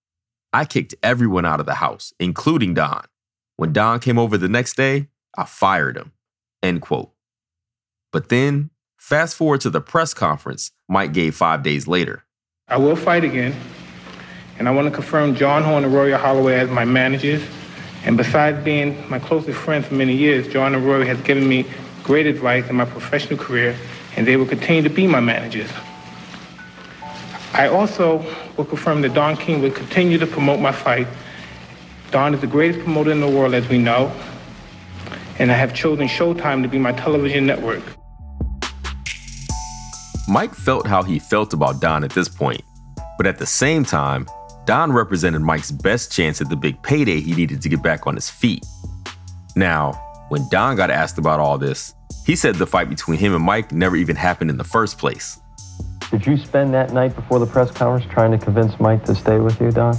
I 0.52 0.64
kicked 0.64 0.94
everyone 1.02 1.44
out 1.44 1.58
of 1.58 1.66
the 1.66 1.74
house, 1.74 2.12
including 2.20 2.74
Don. 2.74 3.04
When 3.56 3.72
Don 3.72 3.98
came 3.98 4.18
over 4.18 4.38
the 4.38 4.48
next 4.48 4.76
day, 4.76 5.08
I 5.36 5.44
fired 5.44 5.96
him. 5.96 6.12
End 6.62 6.80
quote. 6.80 7.12
But 8.12 8.28
then, 8.28 8.70
fast 8.96 9.34
forward 9.34 9.60
to 9.62 9.70
the 9.70 9.80
press 9.80 10.14
conference 10.14 10.70
Mike 10.88 11.12
gave 11.12 11.34
five 11.34 11.64
days 11.64 11.88
later. 11.88 12.24
I 12.68 12.76
will 12.76 12.96
fight 12.96 13.24
again, 13.24 13.54
and 14.58 14.68
I 14.68 14.70
want 14.70 14.86
to 14.86 14.94
confirm 14.94 15.34
John 15.34 15.64
Horne 15.64 15.84
and 15.84 15.92
Rory 15.92 16.12
Holloway 16.12 16.54
as 16.54 16.70
my 16.70 16.84
managers. 16.84 17.42
And 18.04 18.16
besides 18.16 18.62
being 18.64 19.08
my 19.10 19.18
closest 19.18 19.58
friends 19.58 19.86
for 19.86 19.94
many 19.94 20.14
years, 20.14 20.46
John 20.46 20.74
and 20.74 20.86
Rory 20.86 21.06
has 21.06 21.20
given 21.22 21.48
me 21.48 21.66
great 22.04 22.26
advice 22.26 22.68
in 22.68 22.76
my 22.76 22.84
professional 22.84 23.38
career, 23.38 23.74
and 24.16 24.26
they 24.26 24.36
will 24.36 24.46
continue 24.46 24.82
to 24.82 24.90
be 24.90 25.06
my 25.08 25.20
managers. 25.20 25.70
I 27.54 27.66
also 27.68 28.24
will 28.56 28.66
confirm 28.66 29.00
that 29.02 29.14
Don 29.14 29.36
King 29.36 29.62
will 29.62 29.70
continue 29.70 30.18
to 30.18 30.26
promote 30.26 30.60
my 30.60 30.70
fight. 30.70 31.08
Don 32.10 32.34
is 32.34 32.40
the 32.40 32.46
greatest 32.46 32.80
promoter 32.84 33.10
in 33.10 33.20
the 33.20 33.28
world, 33.28 33.54
as 33.54 33.68
we 33.68 33.78
know, 33.78 34.12
and 35.38 35.50
I 35.50 35.54
have 35.54 35.74
chosen 35.74 36.06
Showtime 36.06 36.62
to 36.62 36.68
be 36.68 36.78
my 36.78 36.92
television 36.92 37.46
network. 37.46 37.82
Mike 40.28 40.54
felt 40.54 40.86
how 40.86 41.02
he 41.02 41.18
felt 41.18 41.52
about 41.52 41.80
Don 41.80 42.04
at 42.04 42.10
this 42.10 42.28
point, 42.28 42.62
but 43.16 43.26
at 43.26 43.38
the 43.38 43.46
same 43.46 43.84
time, 43.84 44.26
Don 44.66 44.92
represented 44.92 45.42
Mike's 45.42 45.70
best 45.70 46.12
chance 46.12 46.40
at 46.40 46.48
the 46.50 46.56
big 46.56 46.82
payday 46.82 47.20
he 47.20 47.34
needed 47.34 47.62
to 47.62 47.68
get 47.68 47.82
back 47.82 48.06
on 48.06 48.14
his 48.14 48.30
feet. 48.30 48.64
Now, 49.56 50.03
when 50.34 50.48
Don 50.48 50.74
got 50.74 50.90
asked 50.90 51.16
about 51.16 51.38
all 51.38 51.58
this, 51.58 51.94
he 52.26 52.34
said 52.34 52.56
the 52.56 52.66
fight 52.66 52.88
between 52.88 53.20
him 53.20 53.36
and 53.36 53.44
Mike 53.44 53.70
never 53.70 53.94
even 53.94 54.16
happened 54.16 54.50
in 54.50 54.56
the 54.56 54.64
first 54.64 54.98
place. 54.98 55.38
Did 56.10 56.26
you 56.26 56.36
spend 56.36 56.74
that 56.74 56.92
night 56.92 57.14
before 57.14 57.38
the 57.38 57.46
press 57.46 57.70
conference 57.70 58.12
trying 58.12 58.32
to 58.32 58.38
convince 58.44 58.80
Mike 58.80 59.04
to 59.04 59.14
stay 59.14 59.38
with 59.38 59.60
you, 59.60 59.70
Don? 59.70 59.96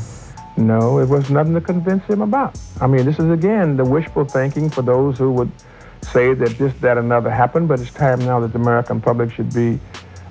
No, 0.58 1.00
it 1.00 1.08
was 1.08 1.30
nothing 1.30 1.54
to 1.54 1.62
convince 1.62 2.04
him 2.04 2.22
about. 2.22 2.60
I 2.82 2.88
mean, 2.88 3.06
this 3.06 3.18
is 3.18 3.32
again 3.32 3.78
the 3.78 3.86
wishful 3.86 4.26
thinking 4.26 4.70
for 4.70 4.82
those 4.82 5.18
who 5.18 5.32
would 5.32 5.52
say 6.02 6.34
that 6.34 6.58
this, 6.58 6.74
that, 6.82 6.98
another 6.98 7.30
happened, 7.30 7.70
but 7.70 7.80
it's 7.80 7.94
time 7.94 8.20
now 8.20 8.42
that 8.42 8.52
the 8.52 8.60
American 8.60 9.00
public 9.00 9.32
should 9.32 9.54
be 9.54 9.80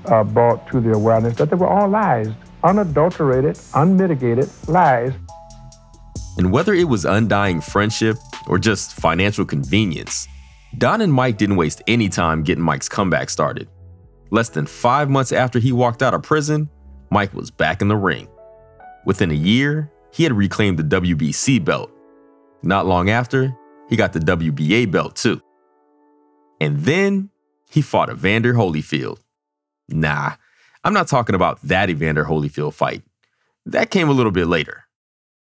uh, 0.04 0.22
brought 0.22 0.68
to 0.68 0.82
the 0.82 0.92
awareness 0.92 1.34
that 1.36 1.48
they 1.48 1.56
were 1.56 1.66
all 1.66 1.88
lies, 1.88 2.28
unadulterated, 2.62 3.58
unmitigated 3.72 4.50
lies. 4.68 5.14
And 6.36 6.52
whether 6.52 6.74
it 6.74 6.88
was 6.88 7.06
undying 7.06 7.62
friendship 7.62 8.16
or 8.46 8.58
just 8.58 8.94
financial 8.94 9.44
convenience, 9.44 10.28
Don 10.78 11.00
and 11.00 11.12
Mike 11.12 11.38
didn't 11.38 11.56
waste 11.56 11.82
any 11.86 12.08
time 12.08 12.42
getting 12.42 12.64
Mike's 12.64 12.88
comeback 12.88 13.30
started. 13.30 13.68
Less 14.30 14.48
than 14.48 14.66
five 14.66 15.08
months 15.08 15.32
after 15.32 15.58
he 15.58 15.72
walked 15.72 16.02
out 16.02 16.14
of 16.14 16.22
prison, 16.22 16.68
Mike 17.10 17.32
was 17.32 17.50
back 17.50 17.80
in 17.80 17.88
the 17.88 17.96
ring. 17.96 18.28
Within 19.04 19.30
a 19.30 19.34
year, 19.34 19.92
he 20.12 20.22
had 20.22 20.32
reclaimed 20.32 20.78
the 20.78 21.00
WBC 21.00 21.64
belt. 21.64 21.90
Not 22.62 22.86
long 22.86 23.10
after, 23.10 23.56
he 23.88 23.96
got 23.96 24.12
the 24.12 24.20
WBA 24.20 24.90
belt 24.90 25.16
too. 25.16 25.40
And 26.60 26.80
then 26.80 27.30
he 27.70 27.82
fought 27.82 28.10
Evander 28.10 28.54
Holyfield. 28.54 29.18
Nah, 29.88 30.32
I'm 30.82 30.94
not 30.94 31.08
talking 31.08 31.34
about 31.34 31.60
that 31.62 31.90
Evander 31.90 32.24
Holyfield 32.24 32.74
fight. 32.74 33.02
That 33.66 33.90
came 33.90 34.08
a 34.08 34.12
little 34.12 34.32
bit 34.32 34.46
later. 34.46 34.84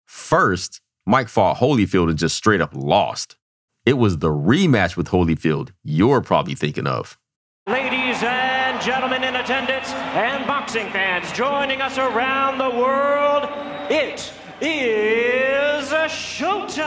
First, 0.06 0.82
Mike 1.10 1.30
fought 1.30 1.56
Holyfield 1.58 2.10
and 2.10 2.17
just 2.20 2.36
straight 2.36 2.60
up 2.60 2.72
lost. 2.76 3.38
It 3.86 3.93
was 3.93 4.17
the 4.17 4.28
rematch 4.28 4.98
with 4.98 5.08
Holyfield 5.08 5.70
you're 5.82 6.20
probably 6.20 6.54
thinking 6.54 6.86
of. 6.86 7.17
Ladies 7.65 8.22
and 8.24 8.82
gentlemen 8.82 9.24
in 9.24 9.38
attendance 9.38 9.89
and 9.89 10.46
boxing 10.46 10.89
fans 10.89 11.32
joining 11.32 11.82
us 11.82 11.98
around 11.98 12.58
the 12.58 12.70
world, 12.70 13.48
it 13.89 14.34
is 14.60 15.88
showtime. 16.12 16.78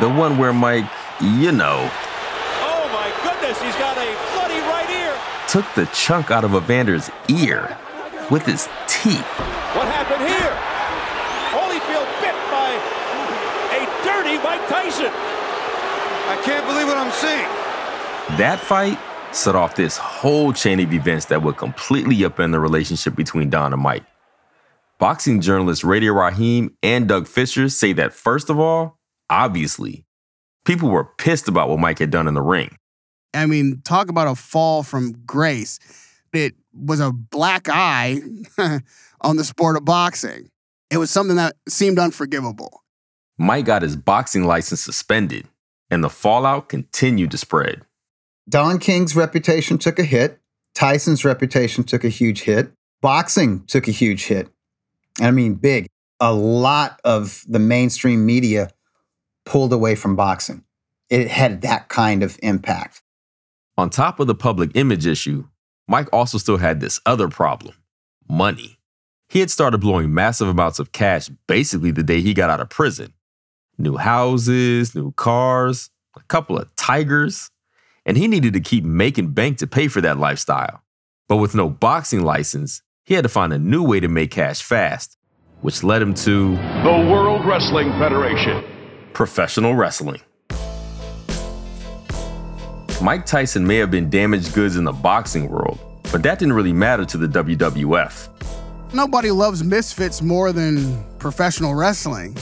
The 0.00 0.08
one 0.10 0.36
where 0.36 0.52
Mike, 0.52 0.84
you 1.22 1.50
know, 1.50 1.90
Oh 2.60 2.90
my 2.92 3.10
goodness, 3.24 3.60
he's 3.62 3.76
got 3.76 3.96
a 3.96 4.16
bloody 4.34 4.60
right 4.68 4.90
ear. 4.90 5.16
took 5.48 5.64
the 5.74 5.86
chunk 5.94 6.30
out 6.30 6.44
of 6.44 6.50
Evander's 6.54 7.10
ear 7.28 7.78
with 8.30 8.44
his 8.44 8.68
teeth. 8.86 9.24
What 9.72 9.88
happened 9.88 10.28
here? 10.28 10.56
Holyfield 11.50 12.06
bit 12.22 12.38
by 12.54 12.70
a 13.74 13.82
dirty 14.06 14.38
Mike 14.38 14.62
Tyson. 14.68 15.10
I 16.30 16.40
can't 16.42 16.64
believe 16.64 16.86
what 16.86 16.96
I'm 16.96 17.10
seeing. 17.10 18.38
That 18.38 18.60
fight 18.60 18.96
set 19.34 19.56
off 19.56 19.74
this 19.74 19.96
whole 19.96 20.52
chain 20.52 20.78
of 20.78 20.92
events 20.92 21.26
that 21.26 21.42
would 21.42 21.56
completely 21.56 22.14
upend 22.18 22.52
the 22.52 22.60
relationship 22.60 23.16
between 23.16 23.50
Don 23.50 23.72
and 23.72 23.82
Mike. 23.82 24.04
Boxing 25.00 25.40
journalists 25.40 25.82
Radio 25.82 26.12
Raheem 26.12 26.76
and 26.84 27.08
Doug 27.08 27.26
Fischer 27.26 27.68
say 27.68 27.92
that, 27.94 28.12
first 28.12 28.48
of 28.48 28.60
all, 28.60 28.98
obviously, 29.28 30.04
people 30.64 30.88
were 30.88 31.04
pissed 31.18 31.48
about 31.48 31.68
what 31.68 31.80
Mike 31.80 31.98
had 31.98 32.10
done 32.10 32.28
in 32.28 32.34
the 32.34 32.42
ring. 32.42 32.76
I 33.34 33.46
mean, 33.46 33.82
talk 33.84 34.08
about 34.08 34.28
a 34.28 34.36
fall 34.36 34.84
from 34.84 35.24
grace. 35.26 35.80
It 36.32 36.54
was 36.72 37.00
a 37.00 37.10
black 37.10 37.68
eye 37.68 38.20
on 39.20 39.36
the 39.36 39.44
sport 39.44 39.76
of 39.76 39.84
boxing. 39.84 40.48
It 40.92 40.98
was 40.98 41.10
something 41.10 41.36
that 41.36 41.56
seemed 41.68 41.98
unforgivable. 41.98 42.84
Mike 43.36 43.64
got 43.64 43.82
his 43.82 43.96
boxing 43.96 44.44
license 44.44 44.82
suspended, 44.82 45.48
and 45.90 46.04
the 46.04 46.10
fallout 46.10 46.68
continued 46.68 47.30
to 47.32 47.38
spread. 47.38 47.82
Don 48.48 48.78
King's 48.78 49.14
reputation 49.14 49.78
took 49.78 49.98
a 49.98 50.04
hit. 50.04 50.40
Tyson's 50.74 51.24
reputation 51.24 51.84
took 51.84 52.04
a 52.04 52.08
huge 52.08 52.42
hit. 52.42 52.72
Boxing 53.00 53.64
took 53.66 53.88
a 53.88 53.92
huge 53.92 54.26
hit. 54.26 54.48
I 55.20 55.30
mean, 55.30 55.54
big. 55.54 55.86
A 56.20 56.32
lot 56.32 57.00
of 57.04 57.44
the 57.48 57.58
mainstream 57.58 58.26
media 58.26 58.70
pulled 59.44 59.72
away 59.72 59.94
from 59.94 60.16
boxing. 60.16 60.64
It 61.08 61.28
had 61.28 61.62
that 61.62 61.88
kind 61.88 62.22
of 62.22 62.38
impact. 62.42 63.02
On 63.76 63.88
top 63.88 64.20
of 64.20 64.26
the 64.26 64.34
public 64.34 64.72
image 64.74 65.06
issue, 65.06 65.48
Mike 65.88 66.08
also 66.12 66.38
still 66.38 66.58
had 66.58 66.80
this 66.80 67.00
other 67.06 67.28
problem 67.28 67.74
money. 68.28 68.78
He 69.28 69.40
had 69.40 69.50
started 69.50 69.78
blowing 69.78 70.14
massive 70.14 70.48
amounts 70.48 70.78
of 70.78 70.92
cash 70.92 71.28
basically 71.48 71.90
the 71.90 72.02
day 72.02 72.20
he 72.20 72.34
got 72.34 72.50
out 72.50 72.60
of 72.60 72.68
prison. 72.68 73.12
New 73.80 73.96
houses, 73.96 74.94
new 74.94 75.10
cars, 75.12 75.88
a 76.14 76.20
couple 76.24 76.58
of 76.58 76.68
tigers, 76.76 77.50
and 78.04 78.14
he 78.14 78.28
needed 78.28 78.52
to 78.52 78.60
keep 78.60 78.84
making 78.84 79.28
bank 79.32 79.56
to 79.56 79.66
pay 79.66 79.88
for 79.88 80.02
that 80.02 80.18
lifestyle. 80.18 80.82
But 81.28 81.36
with 81.36 81.54
no 81.54 81.70
boxing 81.70 82.22
license, 82.22 82.82
he 83.04 83.14
had 83.14 83.22
to 83.22 83.30
find 83.30 83.54
a 83.54 83.58
new 83.58 83.82
way 83.82 83.98
to 84.00 84.08
make 84.08 84.32
cash 84.32 84.62
fast, 84.62 85.16
which 85.62 85.82
led 85.82 86.02
him 86.02 86.12
to 86.12 86.56
The 86.56 87.08
World 87.10 87.46
Wrestling 87.46 87.88
Federation. 87.92 88.64
professional 89.14 89.74
wrestling. 89.74 90.20
Mike 93.02 93.24
Tyson 93.24 93.66
may 93.66 93.76
have 93.76 93.90
been 93.90 94.10
damaged 94.10 94.52
goods 94.52 94.76
in 94.76 94.84
the 94.84 94.92
boxing 94.92 95.48
world, 95.48 95.78
but 96.12 96.22
that 96.22 96.38
didn't 96.38 96.52
really 96.52 96.74
matter 96.74 97.06
to 97.06 97.16
the 97.16 97.26
WWF. 97.26 98.28
Nobody 98.92 99.30
loves 99.30 99.64
misfits 99.64 100.20
more 100.20 100.52
than 100.52 101.02
professional 101.18 101.74
wrestling. 101.74 102.36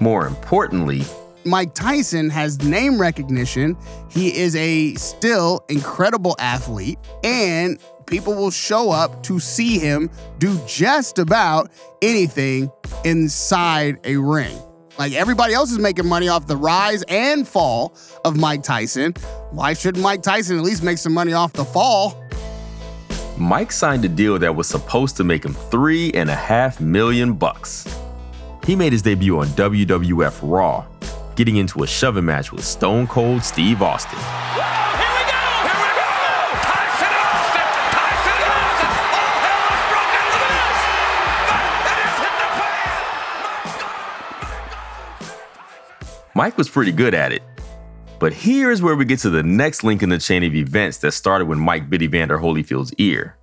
More 0.00 0.26
importantly, 0.26 1.02
Mike 1.44 1.74
Tyson 1.74 2.30
has 2.30 2.62
name 2.62 3.00
recognition. 3.00 3.76
He 4.10 4.36
is 4.36 4.54
a 4.56 4.94
still 4.94 5.64
incredible 5.68 6.36
athlete, 6.38 6.98
and 7.24 7.78
people 8.06 8.34
will 8.34 8.50
show 8.50 8.90
up 8.90 9.22
to 9.24 9.40
see 9.40 9.78
him 9.78 10.10
do 10.38 10.58
just 10.66 11.18
about 11.18 11.70
anything 12.02 12.70
inside 13.04 13.98
a 14.04 14.16
ring. 14.16 14.58
Like 14.98 15.12
everybody 15.12 15.54
else 15.54 15.70
is 15.70 15.78
making 15.78 16.06
money 16.06 16.28
off 16.28 16.46
the 16.46 16.56
rise 16.56 17.04
and 17.08 17.46
fall 17.46 17.94
of 18.24 18.36
Mike 18.36 18.64
Tyson. 18.64 19.14
Why 19.50 19.72
shouldn't 19.72 20.02
Mike 20.02 20.22
Tyson 20.22 20.58
at 20.58 20.64
least 20.64 20.82
make 20.82 20.98
some 20.98 21.14
money 21.14 21.32
off 21.32 21.52
the 21.52 21.64
fall? 21.64 22.20
Mike 23.36 23.70
signed 23.70 24.04
a 24.04 24.08
deal 24.08 24.38
that 24.40 24.56
was 24.56 24.66
supposed 24.66 25.16
to 25.16 25.24
make 25.24 25.44
him 25.44 25.54
three 25.54 26.10
and 26.12 26.28
a 26.28 26.34
half 26.34 26.80
million 26.80 27.34
bucks. 27.34 27.86
He 28.68 28.76
made 28.76 28.92
his 28.92 29.00
debut 29.00 29.38
on 29.38 29.46
WWF 29.46 30.40
Raw, 30.42 30.84
getting 31.36 31.56
into 31.56 31.84
a 31.84 31.86
shoving 31.86 32.26
match 32.26 32.52
with 32.52 32.62
Stone 32.62 33.06
Cold 33.06 33.42
Steve 33.42 33.80
Austin. 33.80 34.18
Mike 46.34 46.58
was 46.58 46.68
pretty 46.68 46.92
good 46.92 47.14
at 47.14 47.32
it. 47.32 47.42
But 48.18 48.34
here's 48.34 48.82
where 48.82 48.94
we 48.94 49.06
get 49.06 49.20
to 49.20 49.30
the 49.30 49.42
next 49.42 49.82
link 49.82 50.02
in 50.02 50.10
the 50.10 50.18
chain 50.18 50.42
of 50.42 50.54
events 50.54 50.98
that 50.98 51.12
started 51.12 51.46
when 51.48 51.58
Mike 51.58 51.88
bit 51.88 52.02
Evander 52.02 52.36
Holyfield's 52.36 52.92
ear. 52.98 53.38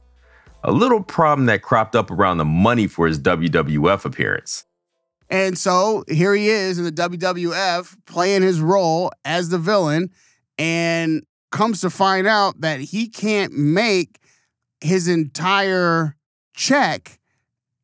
A 0.63 0.71
little 0.71 1.01
problem 1.01 1.47
that 1.47 1.63
cropped 1.63 1.95
up 1.95 2.11
around 2.11 2.37
the 2.37 2.45
money 2.45 2.85
for 2.85 3.07
his 3.07 3.17
WWF 3.17 4.05
appearance. 4.05 4.65
And 5.29 5.57
so 5.57 6.03
here 6.07 6.35
he 6.35 6.49
is 6.49 6.77
in 6.77 6.85
the 6.85 6.91
WWF 6.91 7.97
playing 8.05 8.43
his 8.43 8.61
role 8.61 9.11
as 9.23 9.49
the 9.49 9.57
villain 9.57 10.11
and 10.57 11.23
comes 11.51 11.81
to 11.81 11.89
find 11.89 12.27
out 12.27 12.61
that 12.61 12.79
he 12.79 13.07
can't 13.07 13.53
make 13.53 14.19
his 14.81 15.07
entire 15.07 16.15
check 16.53 17.19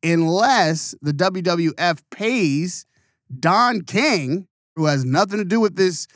unless 0.02 0.94
the 1.00 1.12
WWF 1.12 2.02
pays 2.10 2.86
Don 3.38 3.82
King, 3.82 4.48
who 4.76 4.86
has 4.86 5.04
nothing 5.04 5.38
to 5.38 5.44
do 5.44 5.60
with 5.60 5.76
this 5.76 6.08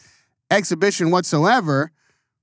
exhibition 0.50 1.10
whatsoever, 1.10 1.92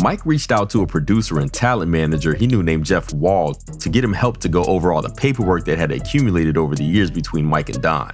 Mike 0.02 0.26
reached 0.26 0.52
out 0.52 0.70
to 0.70 0.84
a 0.84 0.88
producer 0.88 1.40
and 1.40 1.52
talent 1.52 1.90
manager 1.90 2.36
he 2.36 2.46
knew 2.46 2.62
named 2.62 2.86
Jeff 2.86 3.14
Wald 3.14 3.60
to 3.80 3.90
get 3.90 4.04
him 4.04 4.14
help 4.14 4.38
to 4.38 4.50
go 4.50 4.64
over 4.66 4.94
all 4.94 5.02
the 5.02 5.10
paperwork 5.10 5.66
that 5.66 5.78
had 5.78 5.92
accumulated 5.92 6.58
over 6.58 6.76
the 6.76 6.84
years 6.84 7.10
between 7.10 7.46
Mike 7.46 7.70
and 7.70 7.82
Don. 7.82 8.12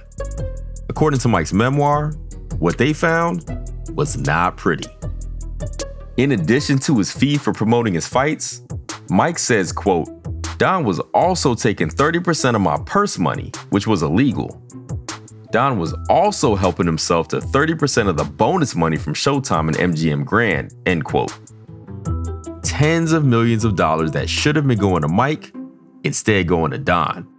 According 0.88 1.20
to 1.20 1.28
Mike's 1.28 1.52
memoir, 1.52 2.12
what 2.58 2.78
they 2.78 2.92
found 2.92 3.44
was 3.90 4.16
not 4.16 4.56
pretty. 4.56 4.88
In 6.16 6.32
addition 6.32 6.78
to 6.80 6.96
his 6.96 7.12
fee 7.12 7.36
for 7.36 7.52
promoting 7.52 7.94
his 7.94 8.06
fights, 8.06 8.62
Mike 9.10 9.38
says, 9.38 9.72
quote, 9.72 10.08
Don 10.58 10.84
was 10.84 11.00
also 11.12 11.54
taking 11.54 11.88
30% 11.88 12.54
of 12.54 12.60
my 12.60 12.78
purse 12.86 13.18
money, 13.18 13.50
which 13.70 13.86
was 13.86 14.02
illegal. 14.02 14.62
Don 15.54 15.78
was 15.78 15.94
also 16.10 16.56
helping 16.56 16.84
himself 16.84 17.28
to 17.28 17.38
30% 17.38 18.08
of 18.08 18.16
the 18.16 18.24
bonus 18.24 18.74
money 18.74 18.96
from 18.96 19.14
Showtime 19.14 19.68
and 19.68 19.94
MGM 19.94 20.24
Grand, 20.24 20.74
end 20.84 21.04
quote. 21.04 21.32
Tens 22.64 23.12
of 23.12 23.24
millions 23.24 23.62
of 23.62 23.76
dollars 23.76 24.10
that 24.10 24.28
should 24.28 24.56
have 24.56 24.66
been 24.66 24.80
going 24.80 25.02
to 25.02 25.08
Mike, 25.08 25.54
instead 26.02 26.48
going 26.48 26.72
to 26.72 26.78
Don. 26.78 27.32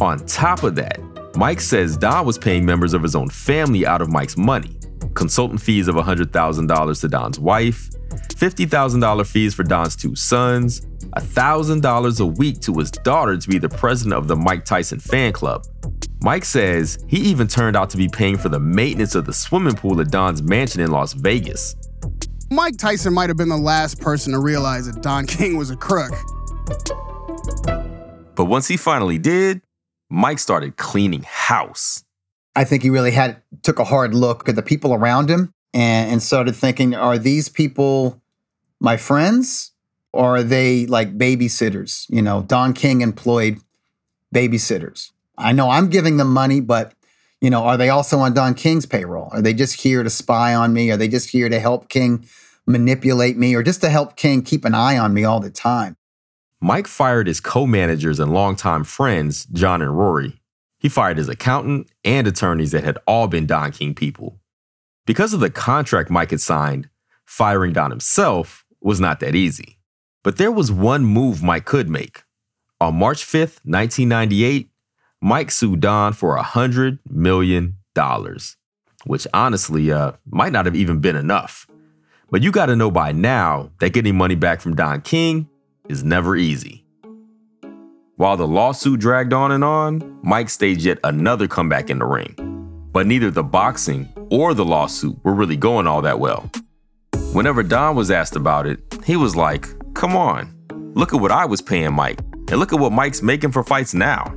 On 0.00 0.24
top 0.24 0.62
of 0.62 0.76
that, 0.76 1.00
Mike 1.34 1.60
says 1.60 1.96
Don 1.96 2.24
was 2.24 2.38
paying 2.38 2.64
members 2.64 2.94
of 2.94 3.02
his 3.02 3.16
own 3.16 3.28
family 3.28 3.84
out 3.84 4.00
of 4.00 4.08
Mike's 4.08 4.36
money 4.36 4.76
consultant 5.14 5.60
fees 5.60 5.88
of 5.88 5.96
$100,000 5.96 7.00
to 7.00 7.08
Don's 7.08 7.40
wife, 7.40 7.90
$50,000 8.10 9.26
fees 9.26 9.52
for 9.52 9.64
Don's 9.64 9.96
two 9.96 10.14
sons, 10.14 10.86
$1,000 11.16 12.20
a 12.20 12.26
week 12.26 12.60
to 12.60 12.74
his 12.74 12.90
daughter 12.90 13.36
to 13.36 13.48
be 13.48 13.58
the 13.58 13.68
president 13.68 14.14
of 14.14 14.28
the 14.28 14.36
Mike 14.36 14.64
Tyson 14.64 14.98
fan 14.98 15.32
club. 15.32 15.66
Mike 16.22 16.44
says 16.44 16.98
he 17.08 17.16
even 17.18 17.46
turned 17.46 17.76
out 17.76 17.90
to 17.90 17.96
be 17.96 18.08
paying 18.08 18.36
for 18.36 18.48
the 18.48 18.60
maintenance 18.60 19.14
of 19.14 19.24
the 19.24 19.32
swimming 19.32 19.74
pool 19.74 20.00
at 20.00 20.10
Don's 20.10 20.42
mansion 20.42 20.80
in 20.80 20.90
Las 20.90 21.12
Vegas. 21.14 21.74
Mike 22.50 22.76
Tyson 22.76 23.14
might 23.14 23.30
have 23.30 23.36
been 23.36 23.48
the 23.48 23.56
last 23.56 24.00
person 24.00 24.32
to 24.32 24.40
realize 24.40 24.90
that 24.90 25.02
Don 25.02 25.26
King 25.26 25.56
was 25.56 25.70
a 25.70 25.76
crook. 25.76 26.12
But 28.34 28.46
once 28.46 28.68
he 28.68 28.76
finally 28.76 29.18
did, 29.18 29.62
Mike 30.10 30.38
started 30.38 30.76
cleaning 30.76 31.22
house. 31.22 32.04
I 32.56 32.64
think 32.64 32.82
he 32.82 32.90
really 32.90 33.12
had 33.12 33.42
took 33.62 33.78
a 33.78 33.84
hard 33.84 34.14
look 34.14 34.48
at 34.48 34.56
the 34.56 34.62
people 34.62 34.92
around 34.92 35.30
him 35.30 35.52
and, 35.72 36.10
and 36.10 36.22
started 36.22 36.56
thinking, 36.56 36.94
are 36.94 37.18
these 37.18 37.48
people 37.48 38.20
my 38.80 38.96
friends 38.96 39.69
or 40.12 40.36
are 40.36 40.42
they 40.42 40.86
like 40.86 41.16
babysitters? 41.16 42.06
You 42.08 42.22
know, 42.22 42.42
Don 42.42 42.72
King 42.72 43.00
employed 43.00 43.58
babysitters. 44.34 45.12
I 45.36 45.52
know 45.52 45.70
I'm 45.70 45.88
giving 45.88 46.16
them 46.16 46.32
money, 46.32 46.60
but 46.60 46.92
you 47.40 47.48
know, 47.48 47.64
are 47.64 47.76
they 47.76 47.88
also 47.88 48.18
on 48.18 48.34
Don 48.34 48.54
King's 48.54 48.86
payroll? 48.86 49.30
Are 49.32 49.40
they 49.40 49.54
just 49.54 49.80
here 49.80 50.02
to 50.02 50.10
spy 50.10 50.54
on 50.54 50.72
me? 50.72 50.90
Are 50.90 50.96
they 50.96 51.08
just 51.08 51.30
here 51.30 51.48
to 51.48 51.58
help 51.58 51.88
King 51.88 52.26
manipulate 52.66 53.38
me 53.38 53.54
or 53.54 53.62
just 53.62 53.80
to 53.80 53.88
help 53.88 54.16
King 54.16 54.42
keep 54.42 54.64
an 54.64 54.74
eye 54.74 54.98
on 54.98 55.14
me 55.14 55.24
all 55.24 55.40
the 55.40 55.50
time? 55.50 55.96
Mike 56.60 56.86
fired 56.86 57.26
his 57.26 57.40
co 57.40 57.66
managers 57.66 58.20
and 58.20 58.34
longtime 58.34 58.84
friends, 58.84 59.46
John 59.46 59.80
and 59.80 59.96
Rory, 59.96 60.40
he 60.80 60.88
fired 60.88 61.18
his 61.18 61.28
accountant 61.28 61.88
and 62.04 62.26
attorneys 62.26 62.72
that 62.72 62.84
had 62.84 62.98
all 63.06 63.28
been 63.28 63.46
Don 63.46 63.70
King 63.70 63.94
people. 63.94 64.40
Because 65.06 65.34
of 65.34 65.40
the 65.40 65.50
contract 65.50 66.10
Mike 66.10 66.30
had 66.30 66.40
signed, 66.40 66.88
firing 67.26 67.72
Don 67.72 67.90
himself 67.90 68.64
was 68.80 68.98
not 68.98 69.20
that 69.20 69.34
easy. 69.34 69.78
But 70.22 70.36
there 70.36 70.52
was 70.52 70.70
one 70.70 71.04
move 71.04 71.42
Mike 71.42 71.64
could 71.64 71.88
make. 71.88 72.24
On 72.80 72.94
March 72.94 73.24
5th, 73.24 73.60
1998, 73.64 74.70
Mike 75.22 75.50
sued 75.50 75.80
Don 75.80 76.12
for 76.12 76.36
$100 76.38 76.98
million, 77.08 77.76
which 79.04 79.26
honestly 79.32 79.92
uh, 79.92 80.12
might 80.30 80.52
not 80.52 80.66
have 80.66 80.76
even 80.76 81.00
been 81.00 81.16
enough. 81.16 81.66
But 82.30 82.42
you 82.42 82.52
gotta 82.52 82.76
know 82.76 82.90
by 82.90 83.12
now 83.12 83.70
that 83.80 83.92
getting 83.92 84.16
money 84.16 84.34
back 84.34 84.60
from 84.60 84.76
Don 84.76 85.00
King 85.00 85.48
is 85.88 86.04
never 86.04 86.36
easy. 86.36 86.84
While 88.16 88.36
the 88.36 88.46
lawsuit 88.46 89.00
dragged 89.00 89.32
on 89.32 89.50
and 89.50 89.64
on, 89.64 90.18
Mike 90.22 90.50
staged 90.50 90.82
yet 90.82 90.98
another 91.02 91.48
comeback 91.48 91.88
in 91.88 91.98
the 91.98 92.04
ring. 92.04 92.34
But 92.92 93.06
neither 93.06 93.30
the 93.30 93.42
boxing 93.42 94.12
or 94.30 94.52
the 94.52 94.64
lawsuit 94.64 95.16
were 95.24 95.32
really 95.32 95.56
going 95.56 95.86
all 95.86 96.02
that 96.02 96.20
well. 96.20 96.50
Whenever 97.32 97.62
Don 97.62 97.96
was 97.96 98.10
asked 98.10 98.36
about 98.36 98.66
it, 98.66 98.78
he 99.04 99.16
was 99.16 99.34
like, 99.34 99.68
Come 99.94 100.16
on, 100.16 100.54
look 100.94 101.12
at 101.12 101.20
what 101.20 101.32
I 101.32 101.44
was 101.44 101.60
paying 101.60 101.92
Mike, 101.92 102.20
and 102.20 102.52
look 102.52 102.72
at 102.72 102.78
what 102.78 102.92
Mike's 102.92 103.22
making 103.22 103.52
for 103.52 103.62
fights 103.62 103.94
now. 103.94 104.34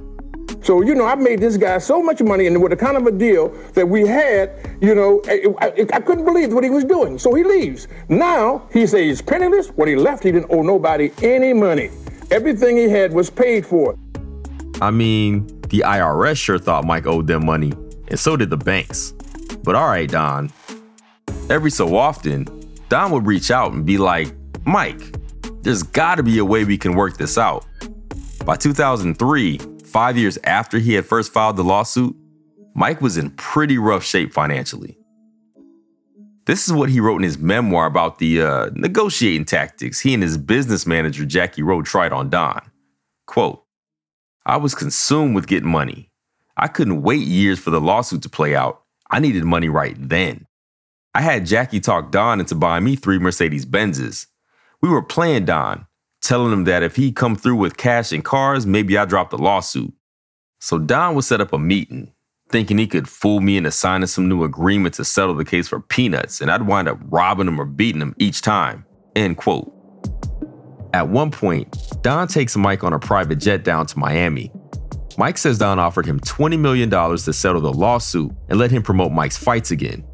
So, 0.62 0.82
you 0.82 0.96
know, 0.96 1.06
I 1.06 1.16
made 1.16 1.40
this 1.40 1.58
guy 1.58 1.78
so 1.78 2.02
much 2.02 2.22
money, 2.22 2.48
and 2.48 2.62
with 2.62 2.72
the 2.72 2.78
kind 2.78 2.96
of 2.96 3.06
a 3.06 3.12
deal 3.12 3.50
that 3.74 3.86
we 3.86 4.08
had, 4.08 4.50
you 4.82 4.96
know, 4.96 5.22
I, 5.28 5.46
I, 5.60 5.68
I 5.94 6.00
couldn't 6.00 6.24
believe 6.24 6.54
what 6.54 6.64
he 6.64 6.70
was 6.70 6.86
doing. 6.86 7.20
So 7.20 7.34
he 7.34 7.44
leaves. 7.44 7.90
Now 8.08 8.68
he 8.72 8.88
says 8.88 9.02
he's 9.02 9.22
penniless. 9.22 9.68
When 9.70 9.90
he 9.90 9.96
left, 9.96 10.24
he 10.24 10.32
didn't 10.32 10.50
owe 10.50 10.62
nobody 10.62 11.12
any 11.22 11.52
money. 11.54 11.90
Everything 12.32 12.78
he 12.78 12.88
had 12.88 13.12
was 13.12 13.30
paid 13.30 13.66
for. 13.66 13.98
I 14.82 14.90
mean, 14.92 15.48
the 15.64 15.84
IRS 15.86 16.38
sure 16.38 16.58
thought 16.58 16.86
Mike 16.86 17.08
owed 17.08 17.28
them 17.28 17.46
money, 17.46 17.74
and 18.08 18.18
so 18.18 18.38
did 18.38 18.50
the 18.50 18.58
banks. 18.58 19.14
But 19.64 19.76
all 19.76 19.88
right, 19.88 20.10
Don. 20.10 20.52
Every 21.50 21.72
so 21.72 21.98
often, 21.98 22.48
Don 22.88 23.12
would 23.12 23.28
reach 23.28 23.52
out 23.52 23.74
and 23.74 23.86
be 23.86 23.98
like, 23.98 24.34
Mike, 24.66 25.02
there's 25.64 25.82
gotta 25.82 26.24
be 26.24 26.38
a 26.38 26.46
way 26.46 26.66
we 26.66 26.78
can 26.78 26.94
work 26.96 27.18
this 27.18 27.38
out. 27.38 27.66
By 28.46 28.58
2003, 28.58 29.58
five 29.86 30.18
years 30.18 30.38
after 30.44 30.78
he 30.78 30.94
had 30.94 31.06
first 31.06 31.32
filed 31.32 31.56
the 31.56 31.64
lawsuit, 31.64 32.16
Mike 32.76 33.02
was 33.02 33.18
in 33.18 33.30
pretty 33.32 33.78
rough 33.78 34.04
shape 34.04 34.34
financially. 34.34 34.98
This 36.46 36.68
is 36.68 36.74
what 36.74 36.90
he 36.90 37.00
wrote 37.00 37.18
in 37.18 37.24
his 37.24 37.38
memoir 37.38 37.86
about 37.86 38.20
the 38.20 38.42
uh, 38.42 38.70
negotiating 38.74 39.46
tactics 39.46 40.02
he 40.02 40.14
and 40.14 40.22
his 40.22 40.38
business 40.38 40.86
manager, 40.86 41.26
Jackie 41.26 41.64
Rowe, 41.64 41.82
tried 41.82 42.12
on 42.12 42.30
Don. 42.30 42.62
Quote, 43.26 43.64
I 44.46 44.58
was 44.58 44.76
consumed 44.76 45.36
with 45.36 45.48
getting 45.48 45.70
money. 45.70 46.12
I 46.58 46.68
couldn't 46.68 47.02
wait 47.02 47.26
years 47.26 47.60
for 47.60 47.70
the 47.70 47.80
lawsuit 47.80 48.24
to 48.24 48.30
play 48.30 48.56
out. 48.56 48.82
I 49.10 49.20
needed 49.20 49.46
money 49.46 49.70
right 49.70 49.96
then. 49.98 50.46
I 51.16 51.22
had 51.22 51.46
Jackie 51.46 51.80
talk 51.80 52.12
Don 52.12 52.42
into 52.42 52.56
buying 52.56 52.84
me 52.84 52.98
three 52.98 53.20
Mercedes 53.20 53.66
Benzes. 53.66 54.26
We 54.84 54.90
were 54.90 55.02
playing 55.02 55.46
Don, 55.46 55.88
telling 56.22 56.52
him 56.52 56.66
that 56.66 56.84
if 56.84 56.98
he'd 56.98 57.16
come 57.16 57.38
through 57.38 57.56
with 57.56 57.78
cash 57.78 58.12
and 58.12 58.22
cars, 58.22 58.66
maybe 58.66 58.98
I'd 58.98 59.08
drop 59.08 59.30
the 59.30 59.38
lawsuit. 59.38 59.94
So 60.60 60.78
Don 60.78 61.16
would 61.16 61.24
set 61.24 61.40
up 61.40 61.54
a 61.54 61.58
meeting 61.58 62.12
thinking 62.50 62.78
he 62.78 62.86
could 62.86 63.08
fool 63.08 63.40
me 63.40 63.56
into 63.56 63.72
signing 63.72 64.08
some 64.08 64.28
new 64.28 64.44
agreement 64.44 64.96
to 64.96 65.06
settle 65.06 65.36
the 65.36 65.46
case 65.46 65.70
for 65.70 65.80
peanuts, 65.80 66.42
and 66.42 66.52
I'd 66.52 66.68
wind 66.68 66.90
up 66.90 67.00
robbing 67.06 67.48
him 67.48 67.62
or 67.62 67.66
beating 67.66 68.02
him 68.02 68.14
each 68.20 68.42
time. 68.42 68.86
End 69.16 69.38
quote. 69.38 69.74
At 70.94 71.08
one 71.08 71.32
point, 71.32 71.78
Don 72.02 72.28
takes 72.28 72.58
Mike 72.58 72.84
on 72.84 72.92
a 72.92 73.00
private 73.00 73.38
jet 73.38 73.64
down 73.64 73.86
to 73.86 73.98
Miami. 73.98 74.52
Mike 75.18 75.38
says 75.38 75.60
Don 75.60 75.80
offered 75.80 76.06
him 76.06 76.20
$20 76.20 76.60
million 76.60 76.90
to 76.90 77.32
settle 77.32 77.62
the 77.62 77.72
lawsuit 77.72 78.34
and 78.50 78.60
let 78.60 78.70
him 78.70 78.84
promote 78.84 79.14
Mike's 79.14 79.38
fights 79.38 79.72
again. 79.72 80.06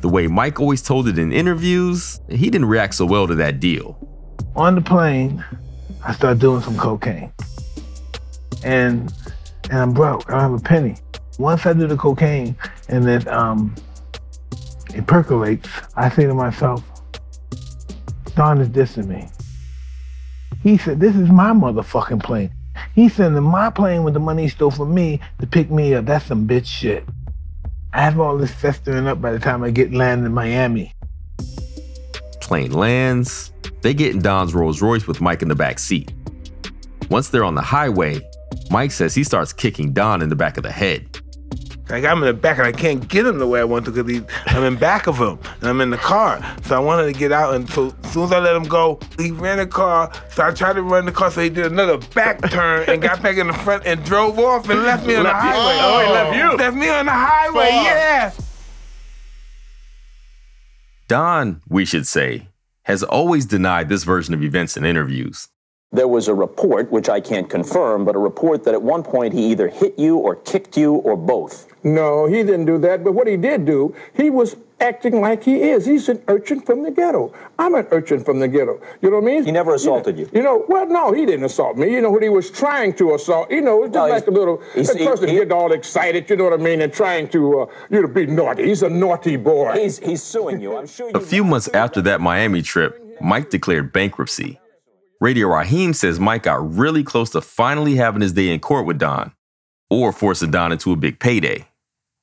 The 0.00 0.08
way 0.08 0.26
Mike 0.26 0.58
always 0.58 0.82
told 0.82 1.06
it 1.06 1.18
in 1.18 1.32
interviews, 1.32 2.20
he 2.28 2.50
didn't 2.50 2.68
react 2.68 2.94
so 2.96 3.06
well 3.06 3.28
to 3.28 3.36
that 3.36 3.60
deal. 3.60 4.07
On 4.56 4.74
the 4.74 4.80
plane, 4.80 5.44
I 6.04 6.12
start 6.12 6.38
doing 6.38 6.62
some 6.62 6.76
cocaine. 6.76 7.32
And 8.64 9.12
and 9.70 9.78
I'm 9.78 9.92
broke. 9.92 10.28
I 10.28 10.32
don't 10.32 10.40
have 10.40 10.52
a 10.52 10.58
penny. 10.58 10.96
Once 11.38 11.66
I 11.66 11.72
do 11.72 11.86
the 11.86 11.96
cocaine 11.96 12.56
and 12.88 13.08
it 13.08 13.26
um 13.28 13.74
it 14.94 15.06
percolates, 15.06 15.68
I 15.96 16.08
say 16.10 16.26
to 16.26 16.34
myself, 16.34 16.82
Don 18.34 18.60
is 18.60 18.68
dissing 18.68 19.06
me. 19.06 19.28
He 20.62 20.76
said, 20.76 21.00
This 21.00 21.14
is 21.16 21.28
my 21.28 21.50
motherfucking 21.50 22.22
plane. 22.22 22.50
He's 22.94 23.14
sending 23.14 23.42
my 23.42 23.70
plane 23.70 24.02
with 24.04 24.14
the 24.14 24.20
money 24.20 24.44
he 24.44 24.48
stole 24.48 24.70
from 24.70 24.94
me 24.94 25.20
to 25.40 25.46
pick 25.46 25.70
me 25.70 25.94
up. 25.94 26.06
That's 26.06 26.26
some 26.26 26.46
bitch 26.46 26.66
shit. 26.66 27.04
I 27.92 28.02
have 28.02 28.18
all 28.20 28.36
this 28.36 28.52
festering 28.52 29.06
up 29.06 29.20
by 29.20 29.32
the 29.32 29.38
time 29.38 29.62
I 29.62 29.70
get 29.70 29.92
land 29.92 30.24
in 30.24 30.32
Miami. 30.32 30.94
Plane 32.40 32.72
lands. 32.72 33.52
They 33.82 33.94
get 33.94 34.14
in 34.14 34.20
Don's 34.22 34.54
Rolls 34.54 34.82
Royce 34.82 35.06
with 35.06 35.20
Mike 35.20 35.42
in 35.42 35.48
the 35.48 35.54
back 35.54 35.78
seat. 35.78 36.12
Once 37.10 37.28
they're 37.28 37.44
on 37.44 37.54
the 37.54 37.62
highway, 37.62 38.20
Mike 38.70 38.90
says 38.90 39.14
he 39.14 39.24
starts 39.24 39.52
kicking 39.52 39.92
Don 39.92 40.20
in 40.22 40.28
the 40.28 40.36
back 40.36 40.56
of 40.56 40.62
the 40.62 40.72
head. 40.72 41.20
Like 41.88 42.04
I'm 42.04 42.18
in 42.18 42.26
the 42.26 42.34
back 42.34 42.58
and 42.58 42.66
I 42.66 42.72
can't 42.72 43.08
get 43.08 43.24
him 43.24 43.38
the 43.38 43.46
way 43.46 43.60
I 43.60 43.64
want 43.64 43.86
to 43.86 43.90
because 43.90 44.22
I'm 44.48 44.62
in 44.64 44.76
back 44.76 45.06
of 45.06 45.16
him 45.16 45.38
and 45.62 45.70
I'm 45.70 45.80
in 45.80 45.88
the 45.88 45.96
car. 45.96 46.38
So 46.64 46.76
I 46.76 46.80
wanted 46.80 47.10
to 47.10 47.18
get 47.18 47.32
out 47.32 47.54
and 47.54 47.66
so 47.70 47.94
as 48.04 48.12
soon 48.12 48.24
as 48.24 48.32
I 48.32 48.40
let 48.40 48.54
him 48.54 48.64
go, 48.64 49.00
he 49.18 49.30
ran 49.30 49.56
the 49.56 49.66
car. 49.66 50.12
So 50.32 50.42
I 50.44 50.50
tried 50.50 50.74
to 50.74 50.82
run 50.82 51.06
the 51.06 51.12
car 51.12 51.30
so 51.30 51.40
he 51.40 51.48
did 51.48 51.64
another 51.64 51.96
back 52.14 52.42
turn 52.50 52.84
and 52.90 53.00
got 53.00 53.22
back 53.22 53.38
in 53.38 53.46
the 53.46 53.54
front 53.54 53.86
and 53.86 54.04
drove 54.04 54.38
off 54.38 54.68
and 54.68 54.82
left 54.82 55.06
me 55.06 55.14
on 55.14 55.22
the 55.24 55.30
Left 55.30 55.44
you- 55.44 55.50
highway. 55.50 55.78
oh, 55.80 56.04
he 56.04 56.12
left 56.12 56.36
you? 56.36 56.56
Left 56.58 56.76
me 56.76 56.88
on 56.90 57.06
the 57.06 57.12
highway, 57.12 57.70
Fuck. 57.70 57.84
yeah. 57.86 58.30
Don, 61.08 61.62
we 61.68 61.86
should 61.86 62.06
say, 62.06 62.47
has 62.88 63.02
always 63.02 63.44
denied 63.44 63.90
this 63.90 64.02
version 64.02 64.32
of 64.32 64.42
events 64.42 64.76
in 64.76 64.84
interviews. 64.84 65.48
There 65.92 66.08
was 66.08 66.26
a 66.26 66.34
report, 66.34 66.90
which 66.90 67.08
I 67.08 67.20
can't 67.20 67.48
confirm, 67.48 68.04
but 68.04 68.16
a 68.16 68.18
report 68.18 68.64
that 68.64 68.74
at 68.74 68.82
one 68.82 69.02
point 69.02 69.34
he 69.34 69.50
either 69.50 69.68
hit 69.68 69.98
you 69.98 70.16
or 70.16 70.36
kicked 70.36 70.76
you 70.76 70.94
or 70.94 71.16
both. 71.16 71.66
No, 71.84 72.26
he 72.26 72.42
didn't 72.42 72.64
do 72.64 72.78
that. 72.78 73.04
But 73.04 73.12
what 73.12 73.26
he 73.26 73.36
did 73.36 73.64
do, 73.66 73.94
he 74.14 74.30
was 74.30 74.56
acting 74.80 75.20
like 75.20 75.42
he 75.42 75.56
is. 75.62 75.84
He's 75.86 76.08
an 76.08 76.22
urchin 76.28 76.60
from 76.60 76.82
the 76.82 76.90
ghetto. 76.90 77.32
I'm 77.58 77.74
an 77.74 77.86
urchin 77.90 78.22
from 78.22 78.38
the 78.38 78.48
ghetto. 78.48 78.80
You 79.02 79.10
know 79.10 79.16
what 79.20 79.22
I 79.24 79.26
mean? 79.26 79.44
He 79.44 79.52
never 79.52 79.74
assaulted 79.74 80.18
you. 80.18 80.28
You 80.32 80.42
know, 80.42 80.64
well, 80.68 80.86
no, 80.86 81.12
he 81.12 81.26
didn't 81.26 81.44
assault 81.44 81.76
me. 81.76 81.92
You 81.92 82.00
know 82.00 82.10
what 82.10 82.22
he 82.22 82.28
was 82.28 82.50
trying 82.50 82.94
to 82.94 83.14
assault. 83.14 83.50
You 83.50 83.60
know, 83.60 83.84
it's 83.84 83.92
just 83.94 84.06
No, 84.08 84.12
like 84.14 84.26
a 84.26 84.30
little 84.30 84.62
he's- 84.74 84.90
a 84.94 84.98
person 85.04 85.28
he- 85.28 85.34
get 85.36 85.50
all 85.52 85.72
excited. 85.72 86.28
You 86.30 86.36
know 86.36 86.44
what 86.44 86.52
I 86.52 86.56
mean? 86.56 86.80
And 86.80 86.92
trying 86.92 87.28
to, 87.28 87.60
uh, 87.62 87.66
you 87.90 88.02
know, 88.02 88.08
be 88.08 88.26
naughty. 88.26 88.64
He's 88.64 88.82
a 88.82 88.88
naughty 88.88 89.36
boy. 89.36 89.72
He's 89.74 89.98
he's 89.98 90.22
suing 90.22 90.60
you. 90.60 90.76
I'm 90.76 90.86
sure 90.86 91.10
A 91.14 91.20
few 91.20 91.44
months 91.44 91.68
after 91.74 92.00
that 92.02 92.20
Miami 92.20 92.62
trip, 92.62 93.02
Mike 93.20 93.50
declared 93.50 93.92
bankruptcy. 93.92 94.60
Radio 95.20 95.48
Raheem 95.48 95.94
says 95.94 96.20
Mike 96.20 96.44
got 96.44 96.76
really 96.76 97.02
close 97.02 97.30
to 97.30 97.40
finally 97.40 97.96
having 97.96 98.22
his 98.22 98.32
day 98.32 98.50
in 98.54 98.60
court 98.60 98.86
with 98.86 98.98
Don, 98.98 99.32
or 99.90 100.12
forcing 100.12 100.52
Don 100.52 100.70
into 100.70 100.92
a 100.92 100.96
big 100.96 101.18
payday. 101.18 101.66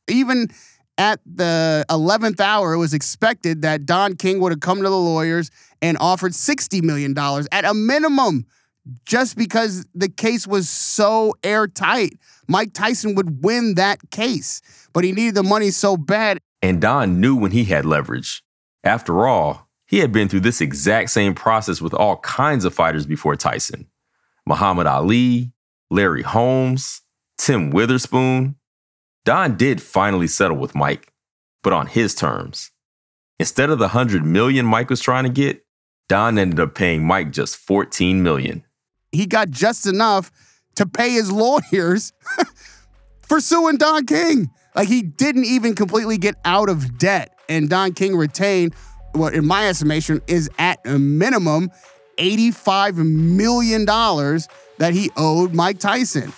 Even 0.07 0.47
at 0.97 1.19
the 1.25 1.85
11th 1.89 2.39
hour, 2.39 2.73
it 2.73 2.77
was 2.77 2.93
expected 2.93 3.61
that 3.63 3.85
Don 3.85 4.15
King 4.15 4.39
would 4.39 4.51
have 4.51 4.61
come 4.61 4.77
to 4.77 4.89
the 4.89 4.97
lawyers 4.97 5.51
and 5.81 5.97
offered 5.99 6.31
$60 6.31 6.81
million 6.83 7.17
at 7.51 7.65
a 7.65 7.73
minimum, 7.73 8.45
just 9.05 9.35
because 9.37 9.85
the 9.93 10.09
case 10.09 10.47
was 10.47 10.69
so 10.69 11.33
airtight. 11.43 12.13
Mike 12.47 12.73
Tyson 12.73 13.15
would 13.15 13.43
win 13.43 13.75
that 13.75 13.99
case, 14.11 14.61
but 14.93 15.03
he 15.03 15.11
needed 15.11 15.35
the 15.35 15.43
money 15.43 15.71
so 15.71 15.97
bad. 15.97 16.39
And 16.61 16.81
Don 16.81 17.19
knew 17.19 17.35
when 17.35 17.51
he 17.51 17.65
had 17.65 17.85
leverage. 17.85 18.43
After 18.83 19.27
all, 19.27 19.67
he 19.87 19.99
had 19.99 20.11
been 20.11 20.29
through 20.29 20.41
this 20.41 20.61
exact 20.61 21.09
same 21.09 21.33
process 21.33 21.81
with 21.81 21.93
all 21.93 22.17
kinds 22.17 22.65
of 22.65 22.73
fighters 22.73 23.05
before 23.05 23.35
Tyson 23.35 23.87
Muhammad 24.47 24.85
Ali, 24.87 25.51
Larry 25.89 26.21
Holmes, 26.21 27.01
Tim 27.37 27.71
Witherspoon. 27.71 28.55
Don 29.25 29.57
did 29.57 29.81
finally 29.81 30.27
settle 30.27 30.57
with 30.57 30.75
Mike, 30.75 31.11
but 31.63 31.73
on 31.73 31.87
his 31.87 32.13
terms. 32.13 32.71
Instead 33.39 33.71
of 33.71 33.79
the 33.79 33.87
100 33.87 34.23
million 34.23 34.67
Mike 34.67 34.91
was 34.91 35.01
trying 35.01 35.23
to 35.23 35.29
get, 35.29 35.65
Don 36.07 36.37
ended 36.37 36.59
up 36.59 36.75
paying 36.75 37.03
Mike 37.03 37.31
just 37.31 37.57
14 37.57 38.21
million. 38.21 38.63
He 39.11 39.25
got 39.25 39.49
just 39.49 39.87
enough 39.87 40.31
to 40.75 40.85
pay 40.85 41.11
his 41.13 41.31
lawyers 41.31 42.13
for 43.23 43.41
suing 43.41 43.77
Don 43.77 44.05
King. 44.05 44.51
Like 44.75 44.87
he 44.87 45.01
didn't 45.01 45.45
even 45.45 45.73
completely 45.73 46.19
get 46.19 46.35
out 46.45 46.69
of 46.69 46.99
debt. 46.99 47.35
And 47.49 47.67
Don 47.67 47.93
King 47.93 48.15
retained 48.15 48.75
what, 49.13 49.33
in 49.33 49.45
my 49.45 49.67
estimation, 49.67 50.21
is 50.27 50.51
at 50.59 50.79
a 50.85 50.99
minimum 50.99 51.71
$85 52.19 52.97
million 52.97 53.85
that 53.85 54.93
he 54.93 55.09
owed 55.17 55.55
Mike 55.55 55.79
Tyson. 55.79 56.31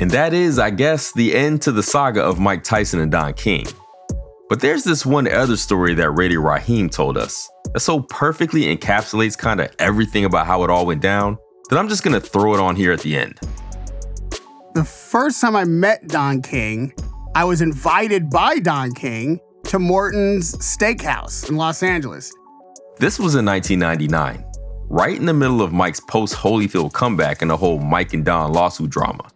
And 0.00 0.10
that 0.10 0.32
is, 0.32 0.58
I 0.58 0.70
guess, 0.70 1.12
the 1.12 1.34
end 1.34 1.62
to 1.62 1.72
the 1.72 1.82
saga 1.82 2.22
of 2.22 2.40
Mike 2.40 2.64
Tyson 2.64 3.00
and 3.00 3.12
Don 3.12 3.32
King. 3.34 3.66
But 4.48 4.60
there's 4.60 4.84
this 4.84 5.06
one 5.06 5.26
other 5.28 5.56
story 5.56 5.94
that 5.94 6.10
Radio 6.10 6.40
Raheem 6.40 6.90
told 6.90 7.16
us 7.16 7.48
that 7.72 7.80
so 7.80 8.00
perfectly 8.00 8.76
encapsulates 8.76 9.38
kind 9.38 9.60
of 9.60 9.74
everything 9.78 10.24
about 10.24 10.46
how 10.46 10.64
it 10.64 10.70
all 10.70 10.86
went 10.86 11.00
down 11.00 11.38
that 11.70 11.78
I'm 11.78 11.88
just 11.88 12.02
gonna 12.02 12.20
throw 12.20 12.54
it 12.54 12.60
on 12.60 12.76
here 12.76 12.92
at 12.92 13.00
the 13.00 13.16
end. 13.16 13.38
The 14.74 14.84
first 14.84 15.40
time 15.40 15.56
I 15.56 15.64
met 15.64 16.08
Don 16.08 16.42
King, 16.42 16.92
I 17.34 17.44
was 17.44 17.62
invited 17.62 18.28
by 18.28 18.58
Don 18.58 18.92
King 18.92 19.40
to 19.64 19.78
Morton's 19.78 20.56
Steakhouse 20.56 21.48
in 21.48 21.56
Los 21.56 21.82
Angeles. 21.82 22.32
This 22.98 23.18
was 23.18 23.34
in 23.34 23.44
1999, 23.44 24.44
right 24.88 25.16
in 25.16 25.26
the 25.26 25.32
middle 25.32 25.62
of 25.62 25.72
Mike's 25.72 26.00
post 26.00 26.34
Holyfield 26.34 26.92
comeback 26.92 27.42
and 27.42 27.50
the 27.50 27.56
whole 27.56 27.78
Mike 27.78 28.12
and 28.12 28.24
Don 28.24 28.52
lawsuit 28.52 28.90
drama. 28.90 29.28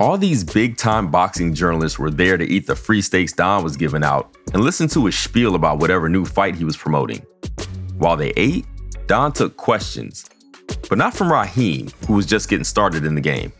All 0.00 0.16
these 0.16 0.42
big 0.42 0.78
time 0.78 1.10
boxing 1.10 1.52
journalists 1.52 1.98
were 1.98 2.10
there 2.10 2.38
to 2.38 2.44
eat 2.44 2.66
the 2.66 2.74
free 2.74 3.02
steaks 3.02 3.34
Don 3.34 3.62
was 3.62 3.76
giving 3.76 4.02
out 4.02 4.34
and 4.54 4.64
listen 4.64 4.88
to 4.88 5.04
his 5.04 5.18
spiel 5.18 5.54
about 5.54 5.78
whatever 5.78 6.08
new 6.08 6.24
fight 6.24 6.54
he 6.54 6.64
was 6.64 6.74
promoting. 6.74 7.18
While 7.98 8.16
they 8.16 8.32
ate, 8.34 8.64
Don 9.06 9.30
took 9.30 9.58
questions, 9.58 10.24
but 10.88 10.96
not 10.96 11.12
from 11.12 11.30
Raheem, 11.30 11.90
who 12.06 12.14
was 12.14 12.24
just 12.24 12.48
getting 12.48 12.64
started 12.64 13.04
in 13.04 13.14
the 13.14 13.20
game. 13.20 13.52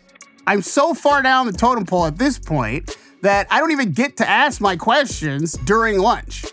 I'm 0.46 0.62
so 0.62 0.94
far 0.94 1.20
down 1.20 1.44
the 1.44 1.52
totem 1.52 1.84
pole 1.84 2.06
at 2.06 2.16
this 2.16 2.38
point 2.38 2.96
that 3.20 3.46
I 3.50 3.58
don't 3.58 3.72
even 3.72 3.92
get 3.92 4.16
to 4.16 4.26
ask 4.26 4.62
my 4.62 4.76
questions 4.76 5.52
during 5.66 5.98
lunch. 5.98 6.46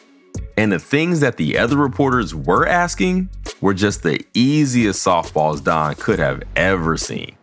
And 0.57 0.69
the 0.69 0.79
things 0.79 1.21
that 1.21 1.37
the 1.37 1.57
other 1.57 1.77
reporters 1.77 2.35
were 2.35 2.67
asking 2.67 3.29
were 3.61 3.73
just 3.73 4.03
the 4.03 4.19
easiest 4.33 5.07
softballs 5.07 5.63
Don 5.63 5.95
could 5.95 6.19
have 6.19 6.43
ever 6.57 6.97
seen. 6.97 7.37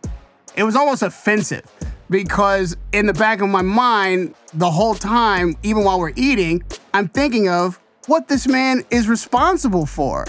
It 0.55 0.61
was 0.61 0.75
almost 0.75 1.01
offensive 1.01 1.65
because 2.15 2.77
in 2.93 3.07
the 3.07 3.13
back 3.13 3.41
of 3.41 3.49
my 3.49 3.61
mind, 3.61 4.33
the 4.53 4.71
whole 4.71 4.95
time, 4.95 5.53
even 5.63 5.83
while 5.83 5.99
we're 5.99 6.13
eating, 6.15 6.63
I'm 6.93 7.09
thinking 7.09 7.49
of 7.49 7.77
what 8.07 8.29
this 8.29 8.47
man 8.47 8.85
is 8.89 9.09
responsible 9.09 9.85
for. 9.85 10.25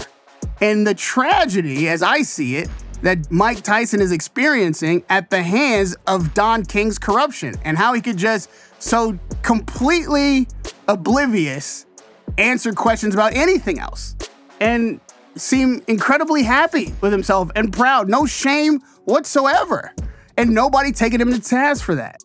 And 0.59 0.85
the 0.85 0.93
tragedy, 0.93 1.87
as 1.87 2.03
I 2.03 2.23
see 2.23 2.57
it, 2.57 2.67
that 3.03 3.31
Mike 3.31 3.61
Tyson 3.61 4.01
is 4.01 4.11
experiencing 4.11 5.05
at 5.07 5.29
the 5.29 5.41
hands 5.41 5.95
of 6.07 6.33
Don 6.33 6.65
King's 6.65 6.99
corruption 6.99 7.55
and 7.63 7.77
how 7.77 7.93
he 7.93 8.01
could 8.01 8.17
just 8.17 8.49
so 8.79 9.17
completely 9.41 10.45
oblivious 10.89 11.85
answer 12.37 12.73
questions 12.73 13.13
about 13.13 13.33
anything 13.33 13.79
else 13.79 14.13
and 14.59 14.99
seem 15.35 15.81
incredibly 15.87 16.43
happy 16.43 16.93
with 16.99 17.13
himself 17.13 17.49
and 17.55 17.71
proud, 17.71 18.09
no 18.09 18.25
shame 18.25 18.81
whatsoever, 19.05 19.93
and 20.37 20.51
nobody 20.51 20.91
taking 20.91 21.19
him 21.19 21.31
to 21.31 21.41
task 21.41 21.83
for 21.83 21.95
that. 21.95 22.23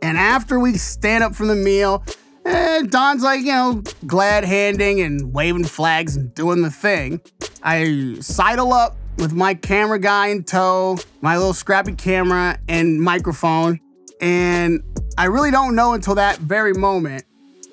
And 0.00 0.16
after 0.16 0.58
we 0.58 0.74
stand 0.74 1.24
up 1.24 1.34
from 1.34 1.48
the 1.48 1.56
meal, 1.56 2.04
eh, 2.44 2.82
Don's 2.88 3.22
like, 3.22 3.40
you 3.40 3.46
know, 3.46 3.82
glad 4.06 4.44
handing 4.44 5.00
and 5.00 5.32
waving 5.32 5.64
flags 5.64 6.16
and 6.16 6.32
doing 6.34 6.62
the 6.62 6.70
thing. 6.70 7.20
I 7.62 8.16
sidle 8.20 8.72
up 8.72 8.96
with 9.18 9.32
my 9.32 9.54
camera 9.54 9.98
guy 9.98 10.28
in 10.28 10.44
tow, 10.44 10.98
my 11.20 11.36
little 11.36 11.52
scrappy 11.52 11.92
camera 11.92 12.58
and 12.68 13.00
microphone, 13.00 13.80
and 14.20 14.82
I 15.16 15.24
really 15.24 15.50
don't 15.50 15.74
know 15.74 15.92
until 15.92 16.14
that 16.14 16.38
very 16.38 16.72
moment 16.74 17.24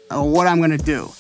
uh, 0.10 0.24
what 0.24 0.48
I'm 0.48 0.60
gonna 0.60 0.78
do. 0.78 1.12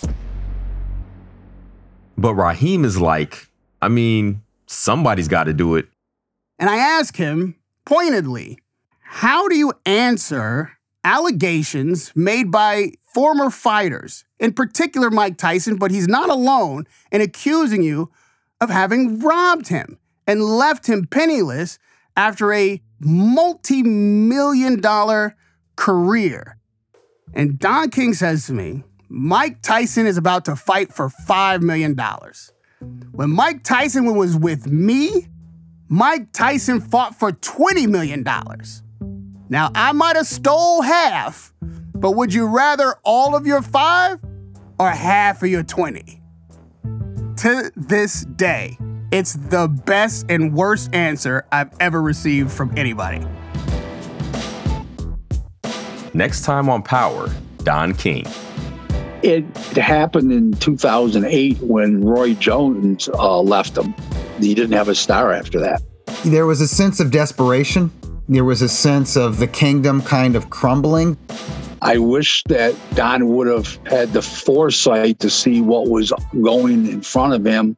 But 2.18 2.34
Raheem 2.34 2.86
is 2.86 3.00
like, 3.00 3.48
I 3.82 3.90
mean, 3.90 4.42
somebody's 4.68 5.28
got 5.28 5.44
to 5.46 5.54
do 5.54 5.76
it. 5.76 5.88
And 6.58 6.70
I 6.70 6.78
ask 6.78 7.16
him 7.16 7.56
pointedly, 7.86 8.58
how 9.16 9.48
do 9.48 9.56
you 9.56 9.72
answer 9.86 10.74
allegations 11.06 12.12
made 12.18 12.52
by 12.52 12.92
former 13.14 13.50
fighters, 13.50 14.26
in 14.42 14.52
particular 14.52 15.10
Mike 15.10 15.38
Tyson, 15.38 15.78
but 15.78 15.90
he's 15.90 16.06
not 16.06 16.30
alone 16.30 16.86
in 17.14 17.22
accusing 17.22 17.82
you 17.82 18.12
of 18.60 18.70
having 18.70 19.22
robbed 19.22 19.70
him 19.70 19.98
and 20.28 20.44
left 20.44 20.88
him 20.88 21.08
penniless 21.08 21.80
after 22.18 22.52
a 22.52 22.82
multi 23.00 23.84
million 23.84 24.82
dollar 24.82 25.38
career? 25.78 26.58
And 27.34 27.58
Don 27.58 27.92
King 27.92 28.14
says 28.14 28.48
to 28.48 28.54
me, 28.54 28.84
Mike 29.08 29.62
Tyson 29.62 30.08
is 30.08 30.18
about 30.18 30.44
to 30.44 30.58
fight 30.58 30.92
for 30.92 31.08
$5 31.08 31.62
million. 31.62 31.98
When 33.14 33.30
Mike 33.30 33.64
Tyson 33.64 34.14
was 34.14 34.36
with 34.36 34.68
me, 34.68 35.28
Mike 35.88 36.34
Tyson 36.34 36.82
fought 36.82 37.18
for 37.18 37.32
$20 37.32 37.88
million. 37.88 38.26
Now, 39.48 39.72
I 39.76 39.92
might 39.92 40.16
have 40.16 40.26
stole 40.26 40.82
half, 40.82 41.54
but 41.94 42.12
would 42.12 42.34
you 42.34 42.48
rather 42.48 42.96
all 43.04 43.36
of 43.36 43.46
your 43.46 43.62
five 43.62 44.20
or 44.80 44.90
half 44.90 45.44
of 45.44 45.50
your 45.50 45.64
20? 45.64 46.22
To 47.38 47.72
this 47.76 48.26
day, 48.26 48.78
it's 49.12 49.34
the 49.34 49.68
best 49.68 50.26
and 50.30 50.54
worst 50.54 50.94
answer 50.96 51.46
I've 51.52 51.70
ever 51.80 52.02
received 52.02 52.52
from 52.52 52.74
anybody. 52.76 53.26
Next 56.16 56.44
time 56.44 56.68
on 56.70 56.82
Power, 56.82 57.30
Don 57.64 57.94
King. 57.94 58.26
It 59.22 59.46
happened 59.78 60.32
in 60.32 60.54
2008 60.54 61.60
when 61.60 62.04
Roy 62.04 62.34
Jones 62.34 63.10
uh, 63.10 63.42
left 63.42 63.78
him. 63.78 63.94
He 64.40 64.56
didn't 64.56 64.76
have 64.76 64.88
a 64.88 64.96
star 64.96 65.32
after 65.34 65.60
that. 65.60 65.82
There 66.24 66.48
was 66.48 66.62
a 66.62 66.68
sense 66.68 67.00
of 67.00 67.12
desperation. 67.12 67.92
There 68.28 68.44
was 68.44 68.64
a 68.64 68.70
sense 68.70 69.16
of 69.16 69.38
the 69.38 69.46
kingdom 69.46 70.02
kind 70.02 70.36
of 70.36 70.50
crumbling. 70.50 71.16
I 71.84 72.00
wish 72.00 72.44
that 72.46 72.74
Don 72.96 73.28
would 73.28 73.46
have 73.46 73.76
had 73.86 74.14
the 74.14 74.22
foresight 74.24 75.20
to 75.20 75.30
see 75.30 75.62
what 75.62 75.90
was 75.90 76.12
going 76.42 76.88
in 76.88 77.02
front 77.02 77.34
of 77.34 77.46
him. 77.46 77.78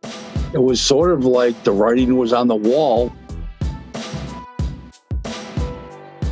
It 0.53 0.63
was 0.63 0.79
sort 0.79 1.11
of 1.11 1.25
like 1.25 1.61
the 1.65 1.73
writing 1.73 2.15
was 2.15 2.31
on 2.31 2.47
the 2.47 2.55
wall. 2.55 3.11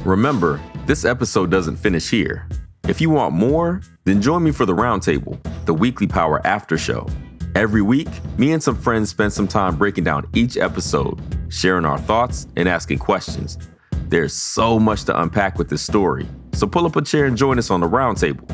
Remember, 0.06 0.62
this 0.86 1.04
episode 1.04 1.52
doesn't 1.52 1.76
finish 1.76 2.10
here. 2.10 2.48
If 2.88 3.02
you 3.02 3.10
want 3.10 3.36
more, 3.36 3.82
then 4.06 4.22
join 4.22 4.44
me 4.44 4.52
for 4.52 4.66
the 4.66 4.76
Roundtable, 4.76 5.38
the 5.66 5.74
weekly 5.74 6.08
Power 6.08 6.40
After 6.48 6.78
Show. 6.78 7.06
Every 7.54 7.82
week, 7.82 8.08
me 8.38 8.54
and 8.54 8.64
some 8.64 8.78
friends 8.78 9.10
spend 9.10 9.34
some 9.34 9.48
time 9.48 9.76
breaking 9.76 10.06
down 10.06 10.26
each 10.34 10.56
episode, 10.56 11.20
sharing 11.50 11.84
our 11.84 11.98
thoughts, 11.98 12.48
and 12.56 12.70
asking 12.70 13.00
questions. 13.00 13.58
There's 14.08 14.34
so 14.34 14.80
much 14.80 15.04
to 15.06 15.20
unpack 15.20 15.58
with 15.58 15.70
this 15.70 15.82
story, 15.82 16.28
so 16.54 16.68
pull 16.68 16.86
up 16.86 16.96
a 16.96 17.02
chair 17.02 17.26
and 17.26 17.36
join 17.36 17.58
us 17.58 17.72
on 17.72 17.80
the 17.80 17.90
Roundtable. 17.90 18.48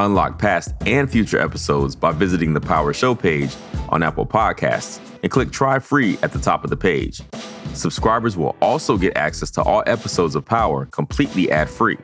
Unlock 0.00 0.38
past 0.38 0.74
and 0.84 1.10
future 1.10 1.38
episodes 1.38 1.94
by 1.94 2.10
visiting 2.10 2.52
the 2.52 2.60
Power 2.60 2.92
Show 2.92 3.14
page 3.14 3.54
on 3.88 4.02
Apple 4.02 4.26
Podcasts 4.26 5.00
and 5.22 5.30
click 5.30 5.52
Try 5.52 5.78
Free 5.78 6.18
at 6.22 6.32
the 6.32 6.40
top 6.40 6.64
of 6.64 6.70
the 6.70 6.76
page. 6.76 7.22
Subscribers 7.72 8.36
will 8.36 8.56
also 8.60 8.98
get 8.98 9.16
access 9.16 9.50
to 9.52 9.62
all 9.62 9.84
episodes 9.86 10.34
of 10.34 10.44
Power 10.44 10.86
completely 10.86 11.50
ad 11.52 11.70
free. 11.70 11.98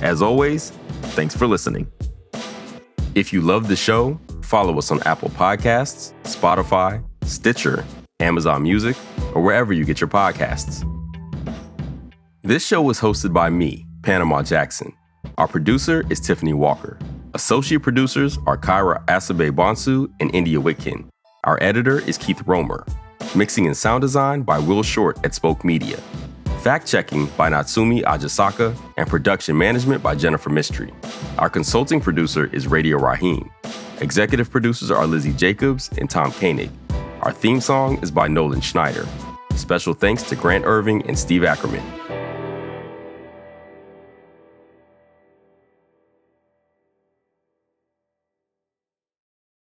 As 0.00 0.22
always, 0.22 0.70
thanks 1.12 1.36
for 1.36 1.46
listening. 1.46 1.86
If 3.14 3.32
you 3.32 3.42
love 3.42 3.68
the 3.68 3.76
show, 3.76 4.18
follow 4.42 4.78
us 4.78 4.90
on 4.90 5.02
Apple 5.02 5.28
Podcasts, 5.30 6.14
Spotify, 6.22 7.04
Stitcher, 7.22 7.84
Amazon 8.20 8.62
Music, 8.62 8.96
or 9.34 9.42
wherever 9.42 9.72
you 9.74 9.84
get 9.84 10.00
your 10.00 10.08
podcasts. 10.08 10.90
This 12.46 12.62
show 12.62 12.82
was 12.82 13.00
hosted 13.00 13.32
by 13.32 13.48
me, 13.48 13.86
Panama 14.02 14.42
Jackson. 14.42 14.92
Our 15.38 15.48
producer 15.48 16.04
is 16.10 16.20
Tiffany 16.20 16.52
Walker. 16.52 16.98
Associate 17.32 17.80
producers 17.80 18.36
are 18.46 18.58
Kyra 18.58 19.02
Asabe 19.06 19.50
Bonsu 19.50 20.12
and 20.20 20.32
India 20.34 20.58
Whitkin. 20.58 21.08
Our 21.44 21.56
editor 21.62 22.00
is 22.00 22.18
Keith 22.18 22.42
Romer. 22.44 22.84
Mixing 23.34 23.66
and 23.66 23.74
sound 23.74 24.02
design 24.02 24.42
by 24.42 24.58
Will 24.58 24.82
Short 24.82 25.16
at 25.24 25.34
Spoke 25.34 25.64
Media. 25.64 25.96
Fact 26.60 26.86
checking 26.86 27.28
by 27.28 27.48
Natsumi 27.48 28.02
Ajisaka 28.02 28.76
and 28.98 29.08
production 29.08 29.56
management 29.56 30.02
by 30.02 30.14
Jennifer 30.14 30.50
Mistry. 30.50 30.92
Our 31.38 31.48
consulting 31.48 31.98
producer 31.98 32.50
is 32.52 32.66
Radio 32.66 32.98
Rahim. 32.98 33.50
Executive 34.02 34.50
producers 34.50 34.90
are 34.90 35.06
Lizzie 35.06 35.32
Jacobs 35.32 35.88
and 35.96 36.10
Tom 36.10 36.30
Koenig. 36.30 36.70
Our 37.22 37.32
theme 37.32 37.62
song 37.62 38.02
is 38.02 38.10
by 38.10 38.28
Nolan 38.28 38.60
Schneider. 38.60 39.08
Special 39.56 39.94
thanks 39.94 40.24
to 40.24 40.36
Grant 40.36 40.66
Irving 40.66 41.06
and 41.06 41.18
Steve 41.18 41.42
Ackerman. 41.42 41.82